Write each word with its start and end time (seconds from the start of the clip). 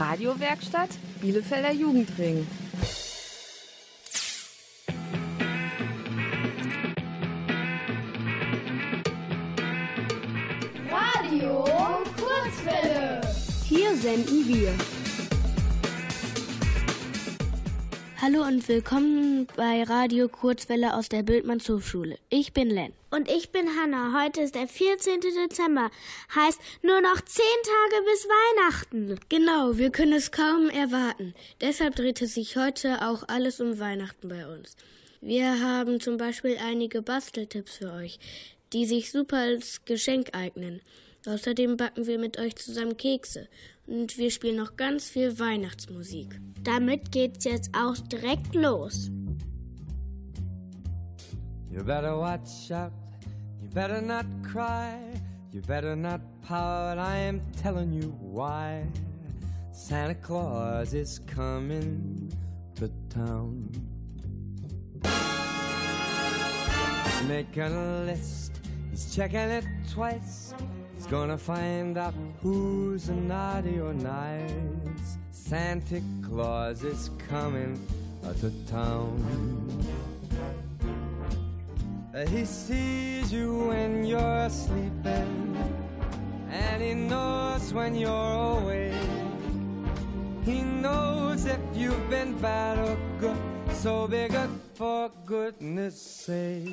Radiowerkstatt 0.00 0.88
Bielefelder 1.20 1.72
Jugendring. 1.72 2.46
Radio 10.90 11.64
Kurzwelle. 12.16 13.20
Hier 13.68 13.94
senden 13.94 14.48
wir. 14.48 14.99
Hallo 18.22 18.42
und 18.42 18.68
willkommen 18.68 19.46
bei 19.56 19.82
Radio 19.82 20.28
Kurzwelle 20.28 20.92
aus 20.94 21.08
der 21.08 21.22
Bildmanns 21.22 21.66
Hochschule. 21.70 22.18
Ich 22.28 22.52
bin 22.52 22.68
Len. 22.68 22.92
Und 23.10 23.30
ich 23.30 23.48
bin 23.48 23.66
Hanna. 23.80 24.12
Heute 24.22 24.42
ist 24.42 24.54
der 24.54 24.68
14. 24.68 25.20
Dezember. 25.22 25.90
Heißt 26.34 26.60
nur 26.82 27.00
noch 27.00 27.18
10 27.18 27.42
Tage 27.64 28.04
bis 28.04 28.28
Weihnachten. 28.28 29.20
Genau, 29.30 29.78
wir 29.78 29.88
können 29.88 30.12
es 30.12 30.32
kaum 30.32 30.68
erwarten. 30.68 31.32
Deshalb 31.62 31.96
dreht 31.96 32.20
es 32.20 32.34
sich 32.34 32.58
heute 32.58 33.08
auch 33.08 33.26
alles 33.26 33.58
um 33.58 33.78
Weihnachten 33.78 34.28
bei 34.28 34.46
uns. 34.46 34.76
Wir 35.22 35.58
haben 35.58 35.98
zum 35.98 36.18
Beispiel 36.18 36.58
einige 36.62 37.00
Basteltipps 37.00 37.78
für 37.78 37.90
euch, 37.90 38.18
die 38.74 38.84
sich 38.84 39.10
super 39.10 39.38
als 39.38 39.86
Geschenk 39.86 40.34
eignen. 40.34 40.82
Außerdem 41.24 41.78
backen 41.78 42.06
wir 42.06 42.18
mit 42.18 42.38
euch 42.38 42.54
zusammen 42.56 42.98
Kekse 42.98 43.48
und 43.90 44.16
wir 44.18 44.30
spielen 44.30 44.56
noch 44.56 44.76
ganz 44.76 45.10
viel 45.10 45.38
Weihnachtsmusik. 45.38 46.40
Damit 46.62 47.10
geht's 47.10 47.44
jetzt 47.44 47.70
auch 47.74 47.96
direkt 47.98 48.54
los. 48.54 49.10
You 51.70 51.84
better 51.84 52.18
watch 52.18 52.70
out, 52.70 52.92
you 53.60 53.68
better 53.68 54.00
not 54.00 54.26
cry, 54.42 54.94
you 55.52 55.60
better 55.62 55.96
not 55.96 56.20
pout, 56.42 56.98
I 56.98 57.28
am 57.28 57.40
telling 57.62 57.92
you 57.92 58.12
why. 58.20 58.86
Santa 59.72 60.14
Claus 60.14 60.92
is 60.92 61.20
coming 61.26 62.28
to 62.76 62.88
town. 63.08 63.70
Making 67.28 67.62
a 67.62 68.04
list, 68.06 68.60
he's 68.90 69.14
checking 69.14 69.50
it 69.50 69.64
twice. 69.92 70.54
Gonna 71.10 71.36
find 71.36 71.98
out 71.98 72.14
who's 72.40 73.08
naughty 73.08 73.80
or 73.80 73.92
nice. 73.92 75.18
Santa 75.32 76.00
Claus 76.22 76.84
is 76.84 77.10
coming 77.28 77.84
to 78.38 78.50
town. 78.70 79.18
He 82.28 82.44
sees 82.44 83.32
you 83.32 83.66
when 83.70 84.04
you're 84.04 84.48
sleeping, 84.50 85.56
and 86.48 86.80
he 86.80 86.94
knows 86.94 87.74
when 87.74 87.96
you're 87.96 88.60
awake. 88.60 88.94
He 90.44 90.62
knows 90.62 91.44
if 91.44 91.58
you've 91.74 92.08
been 92.08 92.34
bad 92.40 92.78
or 92.78 92.96
good, 93.18 93.36
so 93.72 94.06
be 94.06 94.28
good 94.28 94.50
for 94.74 95.10
goodness 95.26 96.00
sake. 96.00 96.68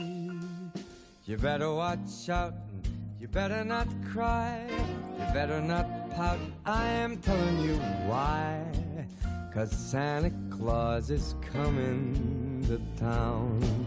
You 1.25 1.37
better 1.37 1.73
watch 1.73 2.29
out 2.29 2.53
you 3.19 3.27
better 3.27 3.63
not 3.63 3.87
cry, 4.11 4.65
you 5.19 5.33
better 5.33 5.61
not 5.61 6.09
pout. 6.11 6.39
I 6.65 6.85
am 6.87 7.17
telling 7.17 7.59
you 7.61 7.75
why. 8.05 8.63
Cause 9.53 9.71
Santa 9.71 10.31
Claus 10.51 11.09
is 11.09 11.35
coming 11.41 12.63
to 12.67 12.79
town. 12.99 13.86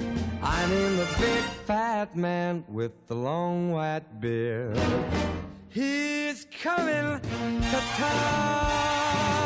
I 0.43 0.65
mean 0.67 0.97
the 0.97 1.05
big 1.19 1.43
fat 1.65 2.15
man 2.15 2.63
with 2.67 3.07
the 3.07 3.15
long 3.15 3.71
white 3.71 4.19
beard. 4.19 4.79
He's 5.69 6.47
coming 6.61 7.19
to 7.21 7.81
town. 7.97 9.40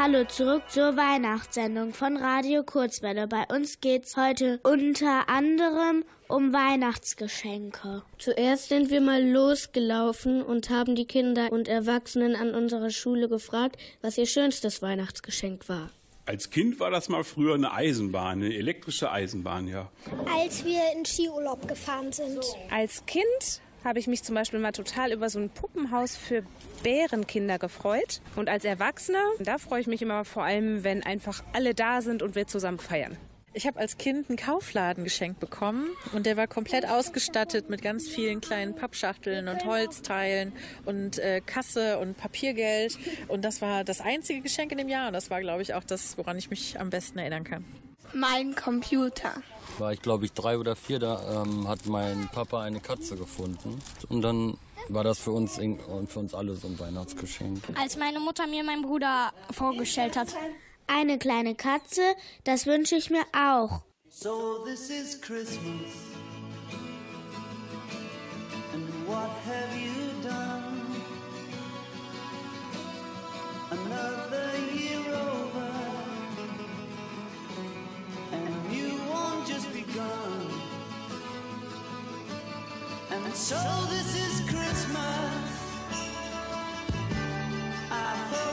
Hallo 0.00 0.22
zurück 0.22 0.62
zur 0.68 0.96
Weihnachtssendung 0.96 1.92
von 1.92 2.16
Radio 2.16 2.62
Kurzwelle. 2.62 3.26
Bei 3.26 3.46
uns 3.52 3.80
geht's 3.80 4.16
heute 4.16 4.60
unter 4.62 5.28
anderem 5.28 6.04
um 6.28 6.52
Weihnachtsgeschenke. 6.52 8.04
Zuerst 8.16 8.68
sind 8.68 8.90
wir 8.90 9.00
mal 9.00 9.28
losgelaufen 9.28 10.40
und 10.40 10.70
haben 10.70 10.94
die 10.94 11.06
Kinder 11.06 11.50
und 11.50 11.66
Erwachsenen 11.66 12.36
an 12.36 12.54
unserer 12.54 12.90
Schule 12.90 13.28
gefragt, 13.28 13.76
was 14.00 14.16
ihr 14.16 14.26
schönstes 14.26 14.82
Weihnachtsgeschenk 14.82 15.68
war. 15.68 15.90
Als 16.26 16.50
Kind 16.50 16.78
war 16.78 16.92
das 16.92 17.08
mal 17.08 17.24
früher 17.24 17.54
eine 17.54 17.72
Eisenbahn, 17.72 18.44
eine 18.44 18.54
elektrische 18.54 19.10
Eisenbahn, 19.10 19.66
ja. 19.66 19.90
Als 20.32 20.64
wir 20.64 20.80
in 20.96 21.04
Skiurlaub 21.06 21.66
gefahren 21.66 22.12
sind. 22.12 22.44
Als 22.70 23.04
Kind 23.06 23.62
habe 23.84 23.98
ich 23.98 24.06
mich 24.06 24.22
zum 24.22 24.34
Beispiel 24.34 24.58
mal 24.60 24.72
total 24.72 25.12
über 25.12 25.28
so 25.28 25.38
ein 25.38 25.50
Puppenhaus 25.50 26.16
für 26.16 26.42
Bärenkinder 26.82 27.58
gefreut. 27.58 28.20
Und 28.36 28.48
als 28.48 28.64
Erwachsener, 28.64 29.24
da 29.40 29.58
freue 29.58 29.80
ich 29.80 29.86
mich 29.86 30.02
immer 30.02 30.24
vor 30.24 30.44
allem, 30.44 30.84
wenn 30.84 31.02
einfach 31.02 31.42
alle 31.52 31.74
da 31.74 32.02
sind 32.02 32.22
und 32.22 32.34
wir 32.34 32.46
zusammen 32.46 32.78
feiern. 32.78 33.16
Ich 33.54 33.66
habe 33.66 33.80
als 33.80 33.96
Kind 33.96 34.28
einen 34.28 34.36
Kaufladen 34.36 35.04
geschenkt 35.04 35.40
bekommen 35.40 35.88
und 36.12 36.26
der 36.26 36.36
war 36.36 36.46
komplett 36.46 36.88
ausgestattet 36.88 37.70
mit 37.70 37.82
ganz 37.82 38.06
vielen 38.06 38.40
kleinen 38.40 38.74
Pappschachteln 38.74 39.48
und 39.48 39.64
Holzteilen 39.64 40.52
und 40.84 41.18
äh, 41.18 41.40
Kasse 41.40 41.98
und 41.98 42.16
Papiergeld. 42.16 42.98
Und 43.26 43.44
das 43.44 43.62
war 43.62 43.84
das 43.84 44.00
einzige 44.00 44.42
Geschenk 44.42 44.70
in 44.70 44.78
dem 44.78 44.88
Jahr 44.88 45.08
und 45.08 45.14
das 45.14 45.30
war, 45.30 45.40
glaube 45.40 45.62
ich, 45.62 45.74
auch 45.74 45.82
das, 45.82 46.18
woran 46.18 46.36
ich 46.36 46.50
mich 46.50 46.78
am 46.78 46.90
besten 46.90 47.18
erinnern 47.18 47.44
kann. 47.44 47.64
Mein 48.14 48.54
Computer. 48.54 49.32
War 49.78 49.92
ich, 49.92 50.02
glaube 50.02 50.24
ich, 50.24 50.32
drei 50.32 50.58
oder 50.58 50.74
vier, 50.74 50.98
da 50.98 51.42
ähm, 51.42 51.68
hat 51.68 51.86
mein 51.86 52.28
Papa 52.32 52.62
eine 52.62 52.80
Katze 52.80 53.16
gefunden. 53.16 53.80
Und 54.08 54.22
dann 54.22 54.56
war 54.88 55.04
das 55.04 55.18
für 55.18 55.32
uns 55.32 55.58
und 55.58 56.10
für 56.10 56.18
uns 56.18 56.34
alle 56.34 56.54
so 56.56 56.68
ein 56.68 56.78
Weihnachtsgeschenk. 56.78 57.62
Als 57.78 57.96
meine 57.96 58.20
Mutter 58.20 58.46
mir 58.46 58.64
meinen 58.64 58.82
Bruder 58.82 59.32
vorgestellt 59.52 60.16
hat. 60.16 60.28
Eine 60.86 61.18
kleine 61.18 61.54
Katze, 61.54 62.00
das 62.44 62.66
wünsche 62.66 62.96
ich 62.96 63.10
mir 63.10 63.24
auch. 63.32 63.82
So 64.10 64.64
this 64.64 64.88
is 64.88 65.20
Christmas. 65.20 65.92
And 68.72 69.06
what 69.06 69.30
have 69.46 69.76
you 69.78 70.22
done? 70.22 70.64
Another 73.70 74.27
And 83.24 83.34
so 83.34 83.56
this 83.90 84.14
is 84.14 84.48
Christmas. 84.48 85.48
I 87.90 88.47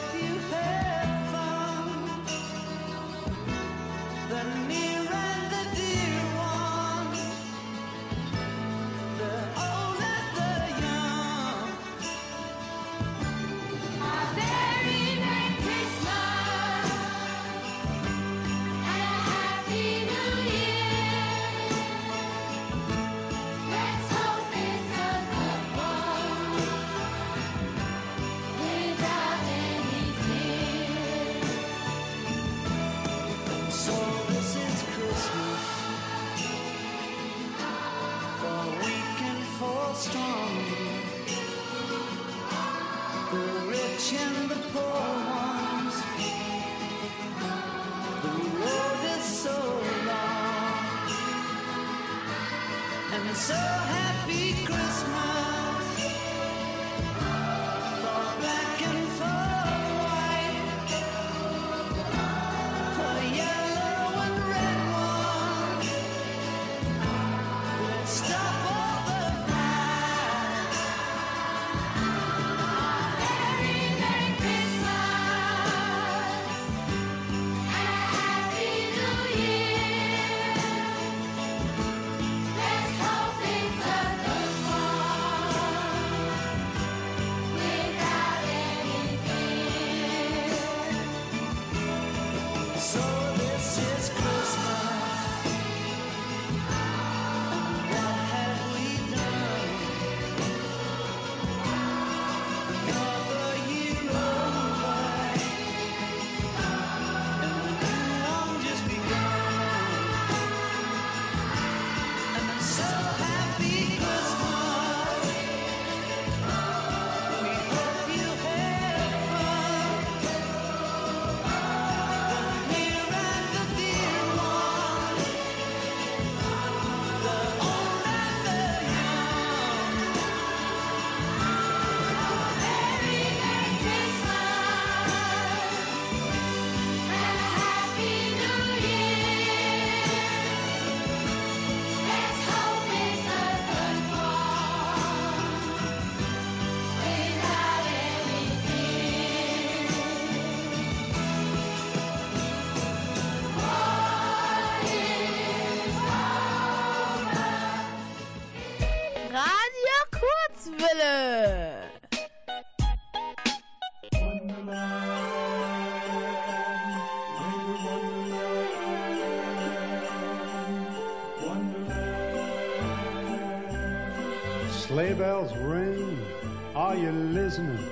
are 176.96 176.98
you 176.98 177.12
listening? 177.12 177.90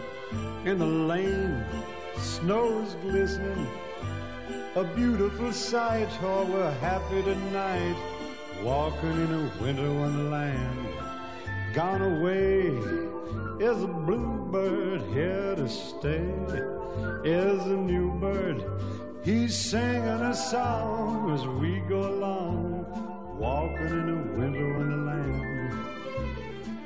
In 0.65 0.79
the 0.79 0.85
lane, 0.85 1.65
snow's 2.17 2.95
glistening. 3.01 3.67
A 4.75 4.83
beautiful 4.83 5.51
sight, 5.51 6.07
oh, 6.21 6.45
we're 6.45 6.71
happy 6.75 7.21
tonight, 7.21 7.97
walking 8.63 9.11
in 9.11 9.33
a 9.33 9.61
winter 9.61 9.91
wonderland. 9.93 10.87
Gone 11.73 12.01
away 12.01 12.67
is 13.59 13.83
a 13.83 13.87
bluebird 13.87 15.01
here 15.13 15.55
to 15.55 15.67
stay. 15.67 16.31
Is 17.25 17.61
a 17.65 17.75
new 17.75 18.11
bird, 18.21 18.63
he's 19.25 19.53
singing 19.53 20.21
a 20.33 20.33
song 20.33 21.33
as 21.33 21.45
we 21.61 21.79
go 21.89 22.07
along, 22.07 22.85
walking 23.37 23.93
in 24.01 24.09
a 24.09 24.39
winter 24.39 24.77
wonderland. 24.77 25.62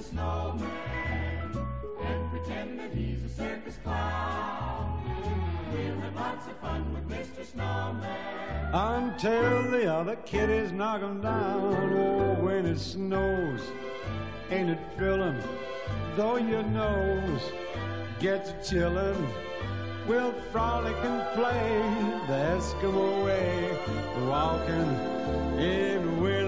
A 0.00 0.02
snowman 0.02 1.68
and 2.04 2.30
pretend 2.30 2.78
that 2.80 2.90
he's 2.94 3.22
a 3.22 3.28
circus 3.28 3.76
clown. 3.84 5.02
We'll 5.72 6.00
have 6.00 6.14
lots 6.16 6.46
of 6.46 6.56
fun 6.56 6.94
with 6.94 7.06
Mr. 7.08 7.44
Snowman. 7.44 8.70
Until 8.72 9.70
the 9.70 9.92
other 9.92 10.16
kiddies 10.24 10.72
knock 10.72 11.02
him 11.02 11.20
down. 11.20 11.92
Oh, 11.92 12.42
when 12.42 12.64
it 12.64 12.78
snows, 12.78 13.60
ain't 14.50 14.70
it 14.70 14.78
thrilling? 14.96 15.38
Though 16.16 16.38
your 16.38 16.62
nose 16.62 17.42
gets 18.20 18.52
chillin', 18.66 19.26
we'll 20.08 20.32
frolic 20.50 20.96
and 21.02 21.22
play 21.34 21.82
the 22.26 22.56
Eskimo 22.56 23.24
way, 23.24 23.78
walking 24.26 25.60
in 25.60 26.22
winter 26.22 26.39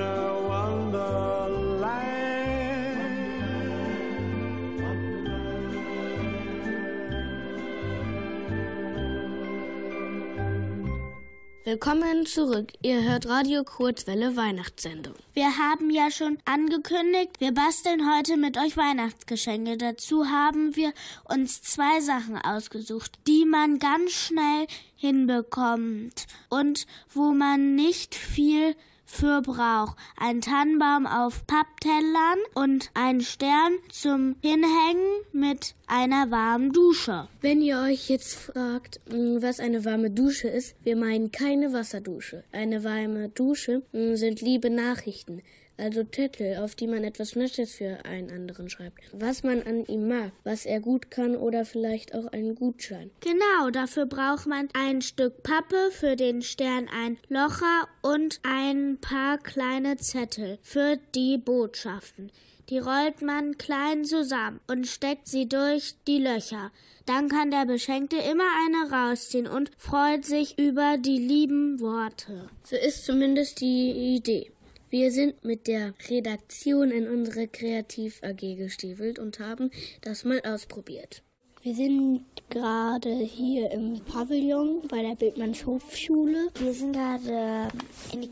Willkommen 11.64 12.26
zurück. 12.26 12.72
Ihr 12.82 13.04
hört 13.04 13.28
Radio 13.28 13.62
Kurzwelle 13.62 14.36
Weihnachtssendung. 14.36 15.14
Wir 15.32 15.58
haben 15.58 15.90
ja 15.90 16.10
schon 16.10 16.38
angekündigt, 16.44 17.38
wir 17.38 17.54
basteln 17.54 18.12
heute 18.12 18.36
mit 18.36 18.58
euch 18.58 18.76
Weihnachtsgeschenke. 18.76 19.76
Dazu 19.76 20.26
haben 20.26 20.74
wir 20.74 20.92
uns 21.22 21.62
zwei 21.62 22.00
Sachen 22.00 22.36
ausgesucht, 22.36 23.12
die 23.28 23.44
man 23.44 23.78
ganz 23.78 24.10
schnell 24.10 24.66
hinbekommt 24.96 26.26
und 26.48 26.88
wo 27.14 27.30
man 27.30 27.76
nicht 27.76 28.16
viel 28.16 28.74
für 29.12 29.42
braucht. 29.42 29.96
Ein 30.16 30.40
Tannenbaum 30.40 31.06
auf 31.06 31.46
Papptellern 31.46 32.38
und 32.54 32.90
ein 32.94 33.20
Stern 33.20 33.74
zum 33.90 34.36
Hinhängen 34.40 35.22
mit 35.32 35.74
einer 35.86 36.30
warmen 36.30 36.72
Dusche. 36.72 37.28
Wenn 37.42 37.60
ihr 37.60 37.78
euch 37.78 38.08
jetzt 38.08 38.34
fragt, 38.34 39.00
mh, 39.10 39.42
was 39.42 39.60
eine 39.60 39.84
warme 39.84 40.10
Dusche 40.10 40.48
ist, 40.48 40.74
wir 40.82 40.96
meinen 40.96 41.30
keine 41.30 41.72
Wasserdusche. 41.74 42.44
Eine 42.52 42.84
warme 42.84 43.28
Dusche 43.28 43.82
mh, 43.92 44.16
sind 44.16 44.40
liebe 44.40 44.70
Nachrichten. 44.70 45.42
Also 45.76 46.04
Zettel, 46.04 46.58
auf 46.58 46.74
die 46.74 46.86
man 46.86 47.04
etwas 47.04 47.34
Nettes 47.34 47.74
für 47.74 48.04
einen 48.04 48.30
anderen 48.30 48.68
schreibt. 48.68 49.00
Was 49.12 49.42
man 49.42 49.62
an 49.62 49.84
ihm 49.86 50.06
mag, 50.08 50.32
was 50.44 50.66
er 50.66 50.80
gut 50.80 51.10
kann 51.10 51.36
oder 51.36 51.64
vielleicht 51.64 52.14
auch 52.14 52.26
einen 52.26 52.54
Gutschein. 52.54 53.10
Genau, 53.20 53.70
dafür 53.70 54.06
braucht 54.06 54.46
man 54.46 54.68
ein 54.74 55.02
Stück 55.02 55.42
Pappe, 55.42 55.90
für 55.90 56.16
den 56.16 56.42
Stern 56.42 56.88
ein 56.88 57.18
Locher 57.28 57.88
und 58.02 58.40
ein 58.42 58.98
paar 59.00 59.38
kleine 59.38 59.96
Zettel 59.96 60.58
für 60.62 60.98
die 61.14 61.38
Botschaften. 61.38 62.30
Die 62.68 62.78
rollt 62.78 63.22
man 63.22 63.58
klein 63.58 64.04
zusammen 64.04 64.60
und 64.66 64.86
steckt 64.86 65.28
sie 65.28 65.48
durch 65.48 65.94
die 66.06 66.18
Löcher. 66.18 66.70
Dann 67.06 67.28
kann 67.28 67.50
der 67.50 67.66
Beschenkte 67.66 68.16
immer 68.16 68.44
eine 68.64 68.94
rausziehen 68.94 69.48
und 69.48 69.70
freut 69.76 70.24
sich 70.24 70.58
über 70.58 70.96
die 70.98 71.18
lieben 71.18 71.80
Worte. 71.80 72.48
So 72.64 72.76
ist 72.76 73.04
zumindest 73.04 73.60
die 73.60 74.16
Idee. 74.16 74.51
Wir 74.92 75.10
sind 75.10 75.42
mit 75.42 75.68
der 75.68 75.94
Redaktion 76.10 76.90
in 76.90 77.08
unsere 77.08 77.48
Kreativ-AG 77.48 78.56
gestiefelt 78.58 79.18
und 79.18 79.38
haben 79.40 79.70
das 80.02 80.24
mal 80.24 80.42
ausprobiert. 80.44 81.22
Wir 81.64 81.76
sind 81.76 82.24
gerade 82.50 83.14
hier 83.14 83.70
im 83.70 84.00
Pavillon 84.00 84.82
bei 84.88 85.00
der 85.00 85.14
Bildmanns 85.14 85.64
Hochschule. 85.64 86.48
Wir 86.56 86.74
sind 86.74 86.92
gerade 86.92 87.68
in 88.12 88.20
die 88.20 88.28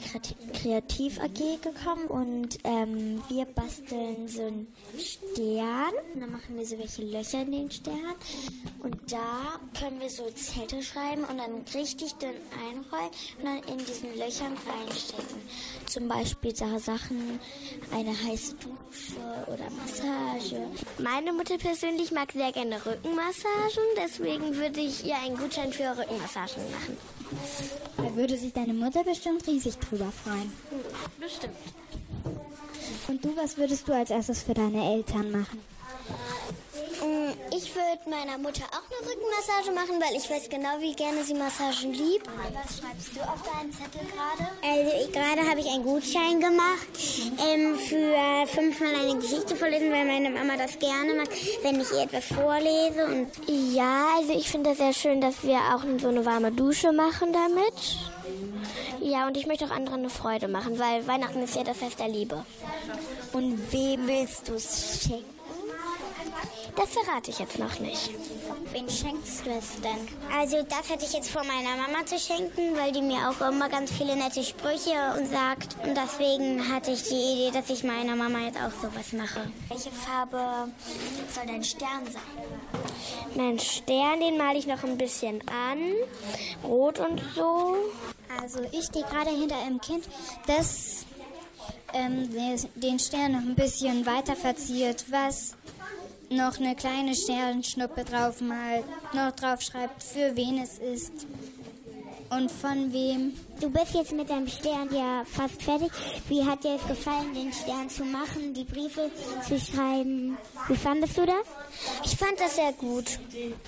Kreativ 0.52 1.20
AG 1.20 1.62
gekommen 1.62 2.06
und 2.08 2.58
ähm, 2.64 3.22
wir 3.28 3.44
basteln 3.44 4.26
so 4.26 4.42
einen 4.42 4.66
Stern. 4.98 5.92
Dann 6.16 6.32
machen 6.32 6.56
wir 6.56 6.66
so 6.66 6.76
welche 6.76 7.02
Löcher 7.02 7.42
in 7.42 7.52
den 7.52 7.70
Stern. 7.70 8.16
Und 8.82 8.96
da 9.12 9.60
können 9.78 10.00
wir 10.00 10.10
so 10.10 10.28
Zelte 10.32 10.82
schreiben 10.82 11.22
und 11.22 11.38
dann 11.38 11.64
richtig 11.72 12.14
dünn 12.14 12.30
einrollen 12.68 13.10
und 13.38 13.44
dann 13.44 13.78
in 13.78 13.78
diesen 13.78 14.10
Löchern 14.18 14.56
reinstecken. 14.66 15.40
Zum 15.86 16.08
Beispiel 16.08 16.54
Sachen, 16.56 17.38
eine 17.92 18.10
heiße 18.10 18.56
Dusche 18.56 19.20
oder 19.46 19.70
Massage. 19.70 20.66
Meine 20.98 21.32
Mutter 21.32 21.58
persönlich 21.58 22.10
mag 22.10 22.32
sehr 22.32 22.52
gerne 22.52 22.80
Rückenmassagen, 23.20 23.84
deswegen 23.96 24.56
würde 24.56 24.80
ich 24.80 25.04
ihr 25.04 25.16
einen 25.16 25.36
Gutschein 25.36 25.72
für 25.72 25.90
Rückenmassagen 25.90 26.62
machen. 26.70 26.96
Da 27.96 28.16
würde 28.16 28.36
sich 28.36 28.52
deine 28.52 28.72
Mutter 28.72 29.04
bestimmt 29.04 29.46
riesig 29.46 29.76
drüber 29.76 30.10
freuen. 30.24 30.52
Bestimmt. 31.18 31.56
Und 33.08 33.24
du, 33.24 33.36
was 33.36 33.56
würdest 33.56 33.86
du 33.88 33.92
als 33.92 34.10
erstes 34.10 34.42
für 34.42 34.54
deine 34.54 34.94
Eltern 34.94 35.30
machen? 35.32 35.60
Mm, 36.98 37.32
Ich 37.56 37.74
würde 37.74 38.02
meiner 38.10 38.36
Mutter 38.38 38.64
auch 38.72 38.84
eine 38.90 39.08
Rückenmassage 39.08 39.70
machen, 39.74 40.00
weil 40.02 40.16
ich 40.16 40.28
weiß 40.28 40.48
genau, 40.50 40.80
wie 40.80 40.94
gerne 40.94 41.22
sie 41.24 41.34
Massagen 41.34 41.92
liebt. 41.92 42.26
Was 42.26 42.78
schreibst 42.78 43.14
du 43.14 43.20
auf 43.20 43.40
deinen 43.42 43.72
Zettel 43.72 44.06
gerade? 44.10 44.50
Also 44.62 45.10
gerade 45.12 45.48
habe 45.48 45.60
ich 45.60 45.66
einen 45.66 45.84
Gutschein 45.84 46.40
gemacht 46.40 46.88
ähm, 47.48 47.76
für 47.78 48.46
fünfmal 48.46 48.94
eine 48.94 49.18
Geschichte 49.20 49.56
vorlesen, 49.56 49.90
weil 49.92 50.04
meine 50.04 50.30
Mama 50.30 50.56
das 50.56 50.78
gerne 50.78 51.14
macht, 51.14 51.30
wenn 51.62 51.80
ich 51.80 51.90
ihr 51.92 52.02
etwas 52.02 52.24
vorlese. 52.26 53.06
Und 53.06 53.28
ja, 53.74 54.06
also 54.18 54.32
ich 54.32 54.50
finde 54.50 54.70
das 54.70 54.78
sehr 54.78 54.92
schön, 54.92 55.20
dass 55.20 55.42
wir 55.42 55.58
auch 55.74 55.84
so 56.00 56.08
eine 56.08 56.24
warme 56.24 56.50
Dusche 56.52 56.92
machen 56.92 57.32
damit. 57.32 57.74
Ja, 59.00 59.26
und 59.26 59.36
ich 59.36 59.46
möchte 59.46 59.64
auch 59.64 59.70
anderen 59.70 60.00
eine 60.00 60.10
Freude 60.10 60.48
machen, 60.48 60.78
weil 60.78 61.06
Weihnachten 61.06 61.42
ist 61.42 61.54
ja 61.56 61.64
das 61.64 61.78
Fest 61.78 61.98
der 61.98 62.08
Liebe. 62.08 62.44
Und 63.32 63.72
wem 63.72 64.06
willst 64.06 64.48
du 64.48 64.54
es 64.54 65.00
schenken? 65.04 65.39
Das 66.80 66.94
verrate 66.94 67.30
ich 67.30 67.38
jetzt 67.38 67.58
noch 67.58 67.78
nicht. 67.78 68.10
Wen 68.72 68.88
schenkst 68.88 69.44
du 69.44 69.50
es 69.50 69.82
denn? 69.82 70.08
Also 70.34 70.62
das 70.62 70.88
hätte 70.88 71.04
ich 71.04 71.12
jetzt 71.12 71.28
vor 71.28 71.44
meiner 71.44 71.76
Mama 71.76 72.06
zu 72.06 72.18
schenken, 72.18 72.74
weil 72.74 72.90
die 72.90 73.02
mir 73.02 73.28
auch 73.28 73.46
immer 73.46 73.68
ganz 73.68 73.92
viele 73.92 74.16
nette 74.16 74.42
Sprüche 74.42 75.14
und 75.18 75.28
sagt. 75.28 75.76
Und 75.84 75.94
deswegen 75.94 76.72
hatte 76.72 76.90
ich 76.92 77.02
die 77.02 77.16
Idee, 77.16 77.50
dass 77.52 77.68
ich 77.68 77.84
meiner 77.84 78.16
Mama 78.16 78.38
jetzt 78.46 78.56
auch 78.56 78.72
sowas 78.80 79.12
mache. 79.12 79.50
Welche 79.68 79.90
Farbe 79.90 80.72
soll 81.34 81.46
dein 81.46 81.62
Stern 81.62 82.06
sein? 82.10 82.22
Mein 83.34 83.58
Stern, 83.58 84.20
den 84.20 84.38
male 84.38 84.58
ich 84.58 84.66
noch 84.66 84.82
ein 84.82 84.96
bisschen 84.96 85.42
an. 85.48 85.80
Rot 86.64 86.98
und 86.98 87.20
so. 87.36 87.76
Also 88.40 88.60
ich 88.72 88.86
stehe 88.86 89.04
gerade 89.04 89.28
hinter 89.28 89.58
einem 89.58 89.82
Kind, 89.82 90.08
das 90.46 91.04
ähm, 91.92 92.30
den 92.76 92.98
Stern 92.98 93.32
noch 93.32 93.40
ein 93.40 93.54
bisschen 93.54 94.06
weiter 94.06 94.34
verziert, 94.34 95.04
was 95.10 95.56
noch 96.30 96.58
eine 96.58 96.76
kleine 96.76 97.14
Sternschnuppe 97.14 98.04
drauf 98.04 98.40
malt, 98.40 98.84
noch 99.12 99.32
drauf 99.32 99.60
schreibt, 99.60 100.02
für 100.02 100.36
wen 100.36 100.58
es 100.62 100.78
ist. 100.78 101.26
Und 102.30 102.48
von 102.48 102.92
wem? 102.92 103.32
Du 103.60 103.68
bist 103.68 103.92
jetzt 103.92 104.12
mit 104.12 104.30
deinem 104.30 104.46
Stern 104.46 104.88
ja 104.94 105.24
fast 105.24 105.60
fertig. 105.60 105.90
Wie 106.28 106.44
hat 106.44 106.62
dir 106.62 106.76
es 106.76 106.86
gefallen, 106.86 107.34
den 107.34 107.52
Stern 107.52 107.90
zu 107.90 108.04
machen, 108.04 108.54
die 108.54 108.62
Briefe 108.62 109.10
zu 109.46 109.58
schreiben? 109.58 110.38
Wie 110.68 110.76
fandest 110.76 111.18
du 111.18 111.26
das? 111.26 111.44
Ich 112.04 112.16
fand 112.16 112.38
das 112.38 112.54
sehr 112.54 112.72
gut. 112.74 113.18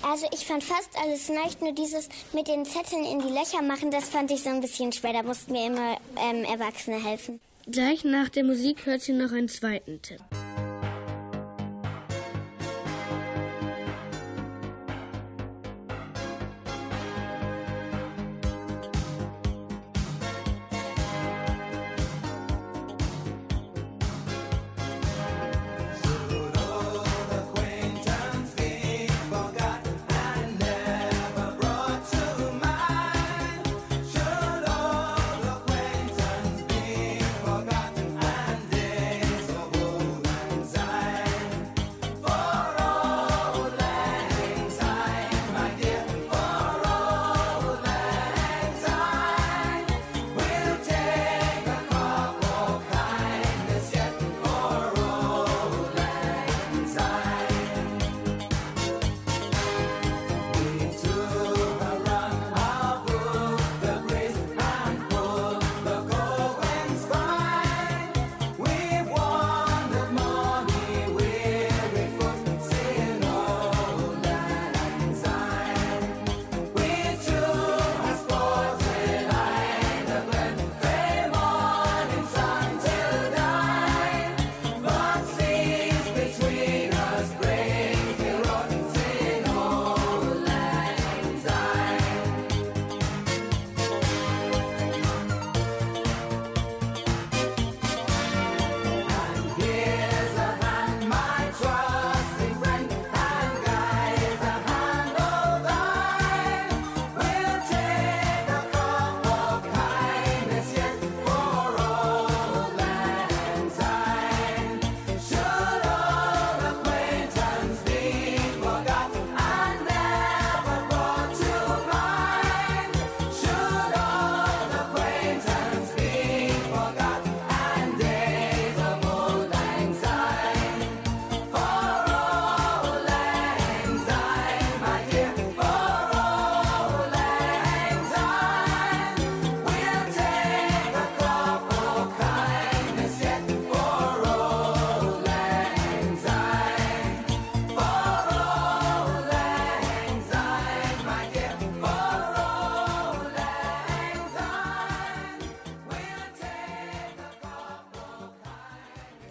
Also 0.01 0.27
ich 0.33 0.45
fand 0.45 0.63
fast 0.63 0.89
alles 1.03 1.27
leicht, 1.27 1.61
nur 1.61 1.73
dieses 1.73 2.07
mit 2.31 2.47
den 2.47 2.63
Zetteln 2.63 3.03
in 3.03 3.19
die 3.19 3.33
Löcher 3.33 3.61
machen, 3.61 3.91
das 3.91 4.07
fand 4.07 4.31
ich 4.31 4.41
so 4.41 4.49
ein 4.49 4.61
bisschen 4.61 4.93
schwer. 4.93 5.11
Da 5.11 5.23
mussten 5.23 5.51
mir 5.51 5.67
immer 5.67 5.97
ähm, 6.17 6.45
Erwachsene 6.45 7.03
helfen. 7.03 7.41
Gleich 7.69 8.05
nach 8.05 8.29
der 8.29 8.45
Musik 8.45 8.85
hört 8.85 9.01
sie 9.01 9.13
noch 9.13 9.33
einen 9.33 9.49
zweiten 9.49 10.01
Tipp. 10.01 10.21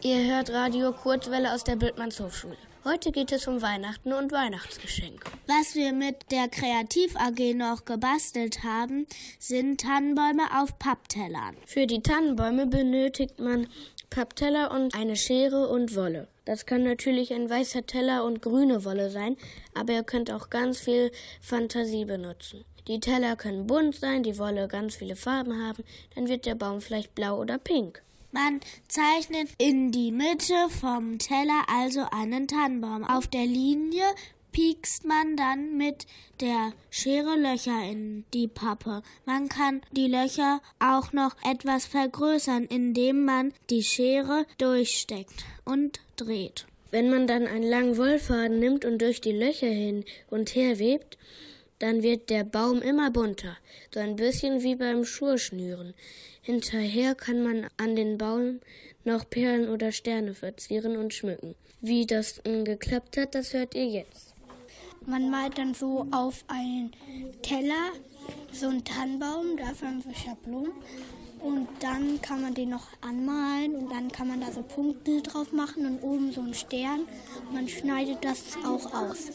Ihr 0.05 0.35
hört 0.35 0.51
Radio 0.51 0.91
Kurzwelle 0.91 1.55
aus 1.55 1.63
der 1.63 1.77
Bildmannshofschule. 1.77 2.57
Heute 2.83 3.13
geht 3.13 3.31
es 3.31 3.47
um 3.47 3.63
Weihnachten 3.63 4.13
und 4.13 4.33
Weihnachtsgeschenke. 4.33 5.31
Was 5.47 5.77
wir 5.77 5.93
mit 5.93 6.17
der 6.33 6.49
Kreativ 6.49 7.15
AG 7.15 7.55
noch 7.55 7.85
gebastelt 7.85 8.65
haben, 8.65 9.07
sind 9.39 9.81
Tannenbäume 9.81 10.43
auf 10.61 10.77
Papptellern. 10.81 11.57
Für 11.67 11.87
die 11.87 12.03
Tannenbäume 12.03 12.67
benötigt 12.67 13.39
man 13.39 13.69
Pappteller 14.11 14.73
und 14.73 14.93
eine 14.97 15.15
Schere 15.15 15.69
und 15.69 15.95
Wolle. 15.95 16.27
Das 16.47 16.67
kann 16.67 16.83
natürlich 16.83 17.33
ein 17.33 17.49
weißer 17.49 17.87
Teller 17.87 18.25
und 18.25 18.43
grüne 18.43 18.85
Wolle 18.85 19.09
sein, 19.09 19.37
aber 19.73 19.93
ihr 19.93 20.03
könnt 20.03 20.33
auch 20.33 20.51
ganz 20.51 20.81
viel 20.81 21.13
Fantasie 21.41 22.07
benutzen. 22.07 22.65
Die 22.89 22.99
Teller 22.99 23.37
können 23.37 23.69
bunt 23.69 23.95
sein, 23.95 24.25
die 24.25 24.37
Wolle 24.37 24.67
ganz 24.67 24.97
viele 24.97 25.15
Farben 25.15 25.65
haben, 25.65 25.85
dann 26.17 26.29
wird 26.29 26.45
der 26.45 26.57
Baum 26.57 26.81
vielleicht 26.81 27.15
blau 27.15 27.39
oder 27.39 27.59
pink. 27.59 28.03
Man 28.33 28.61
zeichnet 28.89 29.51
in 29.59 29.93
die 29.93 30.11
Mitte 30.11 30.71
vom 30.81 31.19
Teller 31.19 31.67
also 31.69 32.01
einen 32.11 32.49
Tannenbaum. 32.49 33.05
Auf 33.05 33.27
der 33.27 33.45
Linie 33.45 34.05
piekst 34.53 35.05
man 35.05 35.37
dann 35.37 35.77
mit 35.77 36.07
der 36.41 36.73
Schere 36.89 37.37
Löcher 37.37 37.85
in 37.91 38.25
die 38.33 38.49
Pappe. 38.49 39.03
Man 39.27 39.51
kann 39.51 39.83
die 39.93 40.07
Löcher 40.07 40.63
auch 40.79 41.13
noch 41.13 41.37
etwas 41.45 41.85
vergrößern, 41.85 42.65
indem 42.65 43.27
man 43.27 43.53
die 43.69 43.83
Schere 43.83 44.47
durchsteckt 44.57 45.45
und 45.67 46.01
dreht. 46.17 46.67
Wenn 46.91 47.11
man 47.11 47.27
dann 47.27 47.47
einen 47.47 47.69
langen 47.69 47.99
Wollfaden 47.99 48.59
nimmt 48.59 48.87
und 48.87 49.03
durch 49.03 49.21
die 49.21 49.33
Löcher 49.33 49.69
hin 49.69 50.07
und 50.31 50.55
her 50.55 50.79
webt, 50.79 51.19
dann 51.83 52.05
wird 52.05 52.31
der 52.31 52.45
Baum 52.45 52.81
immer 52.81 53.11
bunter, 53.11 53.57
so 53.93 53.99
ein 53.99 54.15
bisschen 54.15 54.63
wie 54.63 54.77
beim 54.77 55.05
Schuhschnüren. 55.05 55.95
Hinterher 56.41 57.17
kann 57.17 57.43
man 57.43 57.67
an 57.77 57.97
den 57.97 58.19
Baum 58.19 58.61
noch 59.05 59.29
Perlen 59.29 59.69
oder 59.69 59.91
Sterne 59.91 60.35
verzieren 60.35 60.97
und 60.97 61.13
schmücken. 61.13 61.57
Wie 61.81 62.07
das 62.07 62.41
geklappt 62.45 63.17
hat, 63.17 63.35
das 63.35 63.53
hört 63.53 63.75
ihr 63.75 63.87
jetzt. 63.87 64.35
Man 65.07 65.29
malt 65.29 65.59
dann 65.59 65.75
so 65.75 66.07
auf 66.13 66.45
einen 66.47 66.93
Teller 67.43 67.91
so 68.53 68.69
einen 68.69 68.85
Tannenbaum, 68.85 69.57
dafür 69.57 69.89
haben 69.89 70.05
wir 70.05 70.15
Schablonen. 70.15 70.73
Und 71.41 71.67
dann 71.81 72.23
kann 72.23 72.43
man 72.43 72.55
den 72.55 72.71
noch 72.71 72.87
anmalen 73.01 73.75
und 73.75 73.91
dann 73.91 74.13
kann 74.13 74.29
man 74.29 74.41
da 74.41 74.53
so 74.53 74.63
Punkte 74.63 75.21
drauf 75.23 75.51
machen 75.51 75.85
und 75.87 76.03
oben 76.05 76.31
so 76.31 76.41
einen 76.41 76.55
Stern. 76.55 77.09
Man 77.53 77.67
schneidet 77.67 78.19
das 78.25 78.57
auch 78.65 78.95
aus. 78.95 79.33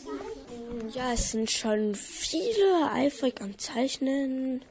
Ja, 0.93 1.13
es 1.13 1.31
sind 1.31 1.51
schon 1.51 1.95
viele 1.95 2.91
eifrig 2.91 3.41
am 3.41 3.57
Zeichnen. 3.57 4.63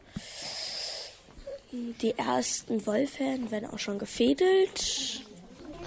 Die 1.72 2.16
ersten 2.16 2.86
Wollfäden 2.86 3.50
werden 3.50 3.70
auch 3.70 3.78
schon 3.78 3.98
gefädelt. 3.98 5.25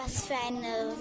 Was 0.06 0.26
für 0.26 0.36
eine 0.48 0.96